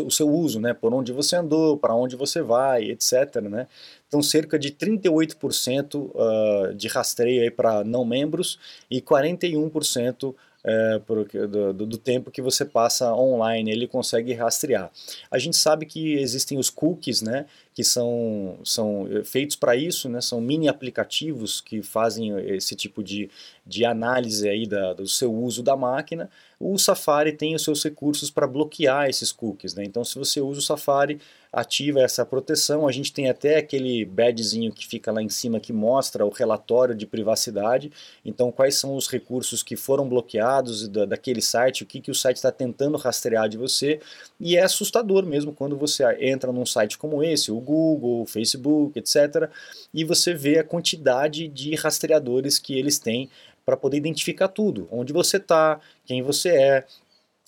o 0.01 0.11
seu 0.11 0.29
uso, 0.29 0.59
né, 0.59 0.73
por 0.73 0.93
onde 0.95 1.13
você 1.13 1.37
andou, 1.37 1.77
para 1.77 1.95
onde 1.95 2.17
você 2.17 2.41
vai, 2.43 2.85
etc. 2.85 3.37
Né? 3.43 3.67
Então, 4.09 4.23
cerca 4.23 4.59
de 4.59 4.71
38% 4.71 5.95
uh, 5.95 6.13
ah, 6.17 6.73
de 6.75 6.89
rastreio 6.89 7.53
para 7.53 7.85
não 7.85 8.05
membros 8.05 8.59
e 8.91 9.01
41% 9.01 10.35
é, 10.65 10.99
do, 11.47 11.87
do, 11.87 11.99
tempo 11.99 12.31
que 12.31 12.41
você 12.41 12.65
passa 12.65 13.15
online, 13.15 13.71
ele 13.71 13.87
consegue 13.87 14.33
rastrear. 14.33 14.91
A 15.31 15.39
gente 15.39 15.59
sabe 15.59 15.85
que 15.85 16.15
existem 16.15 16.59
os 16.59 16.71
cookies, 16.71 17.21
né, 17.21 17.45
que 17.75 17.85
são, 17.85 18.59
são 18.65 19.07
feitos 19.25 19.57
para 19.57 19.77
isso, 19.77 20.09
né, 20.09 20.23
são 20.23 20.41
mini 20.41 20.67
aplicativos 20.67 21.61
que 21.61 21.83
fazem 21.83 22.35
esse 22.49 22.75
tipo 22.75 23.05
de, 23.05 23.29
de 23.67 23.85
análise 23.85 24.49
aí 24.49 24.67
da, 24.67 24.95
do 24.95 25.07
seu 25.07 25.35
uso 25.35 25.63
da 25.63 25.77
máquina. 25.77 26.31
O 26.59 26.79
Safari 26.79 27.33
tem 27.33 27.55
os 27.55 27.63
seus 27.63 27.85
recursos 27.85 28.31
para 28.31 28.47
bloquear 28.47 29.07
esses 29.11 29.31
cookies, 29.31 29.75
né, 29.75 29.85
então 29.85 30.03
se 30.03 30.19
você 30.19 30.41
usa 30.41 30.61
o 30.61 30.63
Safari, 30.63 31.21
ativa 31.55 32.01
essa 32.01 32.27
proteção. 32.27 32.87
A 32.87 32.93
gente 32.93 33.13
tem 33.13 33.29
até 33.29 33.57
aquele 33.57 34.05
badgezinho 34.05 34.73
que 34.73 34.87
fica 34.87 35.13
lá 35.13 35.23
em 35.23 35.29
cima 35.29 35.61
que 35.61 35.73
mostra 35.73 36.27
o 36.27 36.31
relatório 36.31 36.95
de 36.95 37.07
privacidade. 37.07 37.91
Então, 38.25 38.51
quais 38.51 38.75
são 38.75 38.97
os 38.97 39.09
recursos 39.09 39.63
que 39.63 39.77
foram 39.77 40.09
bloqueados 40.09 40.89
da, 40.89 41.05
daquele 41.05 41.41
site, 41.41 41.83
o 41.83 41.87
que, 41.87 42.01
que 42.01 42.11
o 42.11 42.15
site 42.15 42.37
está 42.37 42.51
tentando 42.51 42.99
rastrear 42.99 43.49
de 43.49 43.57
você. 43.57 44.01
E 44.39 44.57
é 44.57 44.63
assustador 44.63 45.25
mesmo 45.25 45.53
quando 45.53 45.77
você 45.77 46.05
entra 46.21 46.53
num 46.53 46.67
site 46.67 46.99
como 46.99 47.23
esse, 47.23 47.53
o 47.53 47.61
Google, 47.61 48.23
o 48.23 48.27
Facebook, 48.27 48.99
etc., 48.99 49.49
e 49.93 50.05
você 50.05 50.35
vê 50.35 50.59
a 50.59 50.65
quantidade 50.65 51.47
de 51.49 51.75
rastreadores 51.75 52.59
que 52.59 52.77
eles 52.79 52.99
têm 52.99 53.31
para 53.65 53.77
poder 53.77 53.97
identificar 53.97 54.49
tudo, 54.49 54.87
onde 54.91 55.13
você 55.13 55.39
está, 55.39 55.81
quem 56.05 56.23
você 56.23 56.51
é, 56.51 56.85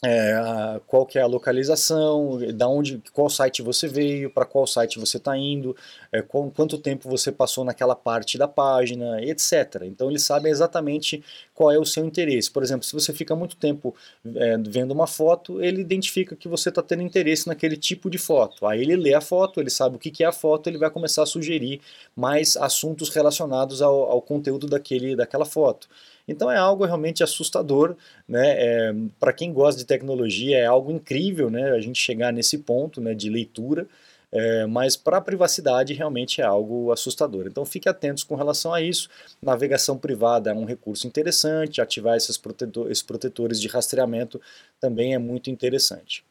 é, 0.05 0.81
qual 0.87 1.07
que 1.07 1.19
é 1.19 1.23
a 1.23 1.27
localização, 1.27 2.39
da 2.55 2.69
onde, 2.69 3.03
qual 3.13 3.31
site 3.31 3.63
você 3.63 3.89
veio, 3.89 4.31
para 4.31 4.45
qual 4.45 4.67
site 4.67 4.99
você 4.99 5.17
está 5.17 5.37
indo, 5.37 5.75
é, 6.13 6.21
qual, 6.21 6.51
quanto 6.51 6.77
tempo 6.77 7.09
você 7.09 7.33
passou 7.33 7.65
naquela 7.65 7.97
parte 7.97 8.37
da 8.37 8.47
página, 8.47 9.23
etc. 9.23 9.83
Então 9.85 10.11
eles 10.11 10.23
sabem 10.23 10.53
exatamente 10.53 11.25
qual 11.55 11.73
é 11.73 11.79
o 11.79 11.85
seu 11.85 12.05
interesse. 12.05 12.51
Por 12.51 12.63
exemplo, 12.63 12.85
se 12.85 12.93
você 12.93 13.13
fica 13.13 13.35
muito 13.35 13.57
tempo 13.57 13.95
é, 14.35 14.59
vendo 14.59 14.93
uma 14.93 15.07
foto, 15.07 15.63
ele 15.63 15.81
identifica 15.81 16.37
que 16.37 16.47
você 16.47 16.69
está 16.69 16.83
tendo 16.83 17.03
interesse 17.03 17.47
naquele 17.47 17.77
tipo 17.77 18.11
de 18.11 18.19
foto. 18.19 18.67
Aí 18.67 18.83
ele 18.83 18.97
lê 18.97 19.15
a 19.15 19.21
foto, 19.23 19.61
ele 19.61 19.71
sabe 19.71 19.97
o 19.97 19.99
que, 19.99 20.11
que 20.11 20.23
é 20.23 20.27
a 20.27 20.33
foto, 20.33 20.69
ele 20.69 20.79
vai 20.79 20.91
começar 20.91 21.23
a 21.23 21.27
sugerir 21.27 21.81
mais 22.15 22.57
assuntos 22.57 23.09
relacionados 23.09 23.81
ao, 23.81 24.11
ao 24.11 24.21
conteúdo 24.21 24.67
daquele, 24.67 25.17
daquela 25.17 25.47
foto. 25.47 25.89
Então 26.29 26.51
é 26.51 26.57
algo 26.57 26.85
realmente 26.85 27.23
assustador, 27.23 27.97
né? 28.29 28.55
É, 28.91 28.95
Para 29.19 29.33
quem 29.33 29.53
gosta 29.53 29.79
de 29.79 29.87
tecnologia 29.87 30.59
é 30.59 30.67
algo 30.67 30.91
incrível, 30.91 31.51
né? 31.51 31.71
A 31.71 31.81
gente 31.81 32.01
chegar 32.01 32.33
nesse 32.33 32.59
ponto, 32.59 33.01
né? 33.01 33.15
De 33.15 33.31
leitura. 33.31 33.87
É, 34.33 34.67
mas 34.67 34.97
para 34.97 35.19
a 35.19 35.21
privacidade 35.21 35.95
realmente 35.95 36.41
é 36.43 36.45
algo 36.45 36.93
assustador. 36.93 37.47
Então 37.47 37.65
fique 37.65 37.89
atentos 37.89 38.25
com 38.25 38.35
relação 38.35 38.75
a 38.75 38.83
isso. 38.83 39.09
Navegação 39.41 39.97
privada 39.97 40.51
é 40.51 40.55
um 40.55 40.65
recurso 40.65 41.07
interessante, 41.07 41.81
ativar 41.81 42.17
esses, 42.17 42.37
protetor, 42.37 42.91
esses 42.91 43.05
protetores 43.05 43.61
de 43.61 43.69
rastreamento 43.69 44.41
também 44.81 45.15
é 45.15 45.19
muito 45.19 45.49
interessante. 45.49 46.25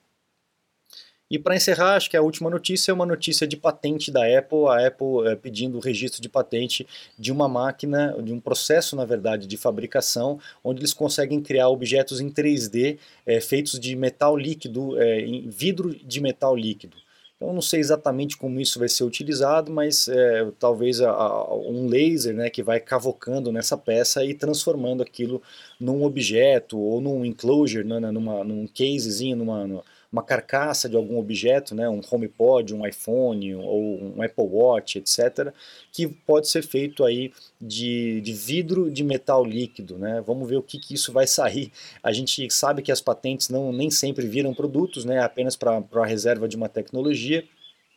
E 1.30 1.40
para 1.40 1.56
encerrar, 1.56 1.96
acho 1.96 2.08
que 2.08 2.16
a 2.16 2.22
última 2.22 2.52
notícia 2.52 2.92
é 2.92 2.94
uma 2.94 3.06
notícia 3.06 3.48
de 3.48 3.58
patente 3.58 4.12
da 4.12 4.22
Apple, 4.38 4.68
a 4.68 4.88
Apple 4.88 5.28
é, 5.28 5.36
pedindo 5.36 5.78
o 5.78 5.82
registro 5.82 6.22
de 6.22 6.30
patente 6.30 6.86
de 7.18 7.32
uma 7.32 7.48
máquina, 7.48 8.16
de 8.22 8.32
um 8.32 8.40
processo, 8.40 8.96
na 8.96 9.06
verdade, 9.06 9.48
de 9.48 9.58
fabricação, 9.58 10.40
onde 10.64 10.82
eles 10.82 10.94
conseguem 10.94 11.42
criar 11.42 11.70
objetos 11.70 12.22
em 12.22 12.30
3D 12.30 13.00
é, 13.26 13.42
feitos 13.42 13.80
de 13.80 13.96
metal 13.96 14.38
líquido, 14.38 15.02
é, 15.02 15.22
em 15.22 15.50
vidro 15.50 15.96
de 15.96 16.22
metal 16.22 16.56
líquido. 16.56 16.96
Então, 17.38 17.52
não 17.52 17.62
sei 17.62 17.80
exatamente 17.80 18.38
como 18.38 18.62
isso 18.62 18.78
vai 18.78 18.88
ser 18.88 19.04
utilizado, 19.04 19.72
mas 19.72 20.08
é, 20.08 20.48
talvez 20.60 21.02
a, 21.02 21.10
a, 21.10 21.56
um 21.56 21.88
laser 21.88 22.36
né, 22.36 22.50
que 22.52 22.62
vai 22.64 22.80
cavocando 22.80 23.52
nessa 23.52 23.76
peça 23.76 24.24
e 24.24 24.34
transformando 24.34 25.02
aquilo 25.02 25.42
num 25.80 26.04
objeto 26.04 26.80
ou 26.80 27.02
num 27.02 27.26
enclosure, 27.26 27.84
né, 27.84 28.00
numa, 28.00 28.44
num 28.44 28.66
casezinho, 28.68 29.36
numa, 29.36 29.68
numa 29.68 29.84
uma 30.16 30.24
carcaça 30.24 30.88
de 30.88 30.96
algum 30.96 31.20
objeto, 31.20 31.76
né, 31.76 31.90
um 31.90 32.00
HomePod, 32.10 32.74
um 32.74 32.88
iPhone 32.88 33.56
ou 33.56 34.02
um 34.02 34.22
Apple 34.22 34.46
Watch, 34.46 34.98
etc., 34.98 35.54
que 35.92 36.08
pode 36.08 36.48
ser 36.48 36.62
feito 36.62 37.04
aí 37.04 37.34
de, 37.60 38.22
de 38.22 38.32
vidro 38.32 38.90
de 38.90 39.04
metal 39.04 39.44
líquido. 39.44 39.98
Né? 39.98 40.24
Vamos 40.26 40.48
ver 40.48 40.56
o 40.56 40.64
que, 40.64 40.80
que 40.80 40.94
isso 40.94 41.12
vai 41.12 41.28
sair. 41.28 41.70
A 42.02 42.14
gente 42.14 42.50
sabe 42.50 42.82
que 42.82 42.94
as 42.94 43.02
patentes 43.02 43.50
não 43.50 43.74
nem 43.74 43.92
sempre 43.92 44.26
viram 44.26 44.54
produtos, 44.54 45.04
né, 45.04 45.20
apenas 45.20 45.58
para 45.58 45.84
a 45.94 46.06
reserva 46.06 46.48
de 46.48 46.56
uma 46.56 46.70
tecnologia 46.70 47.44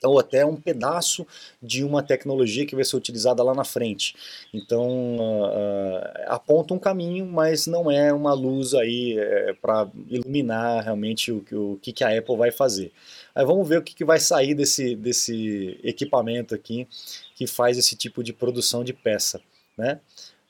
ou 0.04 0.18
até 0.18 0.44
um 0.44 0.56
pedaço 0.56 1.26
de 1.62 1.82
uma 1.82 2.02
tecnologia 2.02 2.66
que 2.66 2.74
vai 2.74 2.84
ser 2.84 2.96
utilizada 2.96 3.42
lá 3.42 3.54
na 3.54 3.64
frente. 3.64 4.14
Então, 4.54 5.16
uh, 5.16 6.00
aponta 6.26 6.74
um 6.74 6.78
caminho, 6.78 7.26
mas 7.26 7.66
não 7.66 7.90
é 7.90 8.12
uma 8.12 8.32
luz 8.32 8.74
aí 8.74 9.18
é, 9.18 9.52
para 9.54 9.88
iluminar 10.08 10.84
realmente 10.84 11.32
o, 11.32 11.44
o 11.52 11.78
que, 11.82 11.92
que 11.92 12.04
a 12.04 12.16
Apple 12.16 12.36
vai 12.36 12.50
fazer. 12.50 12.92
Aí 13.34 13.44
vamos 13.44 13.68
ver 13.68 13.78
o 13.78 13.82
que, 13.82 13.94
que 13.94 14.04
vai 14.04 14.20
sair 14.20 14.54
desse, 14.54 14.94
desse 14.94 15.78
equipamento 15.82 16.54
aqui 16.54 16.86
que 17.34 17.46
faz 17.46 17.78
esse 17.78 17.96
tipo 17.96 18.22
de 18.22 18.32
produção 18.32 18.84
de 18.84 18.92
peça, 18.92 19.40
né? 19.76 20.00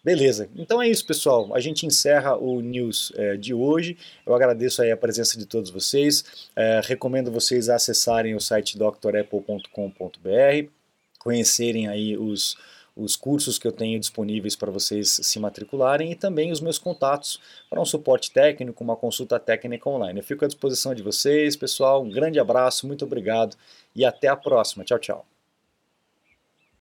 Beleza, 0.08 0.48
então 0.56 0.80
é 0.80 0.88
isso 0.88 1.04
pessoal, 1.04 1.54
a 1.54 1.60
gente 1.60 1.84
encerra 1.84 2.34
o 2.34 2.62
news 2.62 3.12
é, 3.14 3.36
de 3.36 3.52
hoje, 3.52 3.94
eu 4.24 4.34
agradeço 4.34 4.80
aí 4.80 4.90
a 4.90 4.96
presença 4.96 5.38
de 5.38 5.44
todos 5.44 5.68
vocês, 5.68 6.48
é, 6.56 6.80
recomendo 6.82 7.30
vocês 7.30 7.68
acessarem 7.68 8.34
o 8.34 8.40
site 8.40 8.78
drapple.com.br, 8.78 10.70
conhecerem 11.18 11.88
aí 11.88 12.16
os, 12.16 12.56
os 12.96 13.16
cursos 13.16 13.58
que 13.58 13.68
eu 13.68 13.72
tenho 13.72 14.00
disponíveis 14.00 14.56
para 14.56 14.70
vocês 14.70 15.20
se 15.22 15.38
matricularem 15.38 16.10
e 16.10 16.14
também 16.14 16.50
os 16.50 16.62
meus 16.62 16.78
contatos 16.78 17.38
para 17.68 17.78
um 17.78 17.84
suporte 17.84 18.30
técnico, 18.30 18.82
uma 18.82 18.96
consulta 18.96 19.38
técnica 19.38 19.90
online. 19.90 20.20
Eu 20.20 20.24
fico 20.24 20.42
à 20.42 20.48
disposição 20.48 20.94
de 20.94 21.02
vocês, 21.02 21.54
pessoal, 21.54 22.02
um 22.02 22.08
grande 22.08 22.40
abraço, 22.40 22.86
muito 22.86 23.04
obrigado 23.04 23.58
e 23.94 24.06
até 24.06 24.26
a 24.26 24.36
próxima, 24.36 24.84
tchau, 24.84 24.98
tchau. 24.98 25.37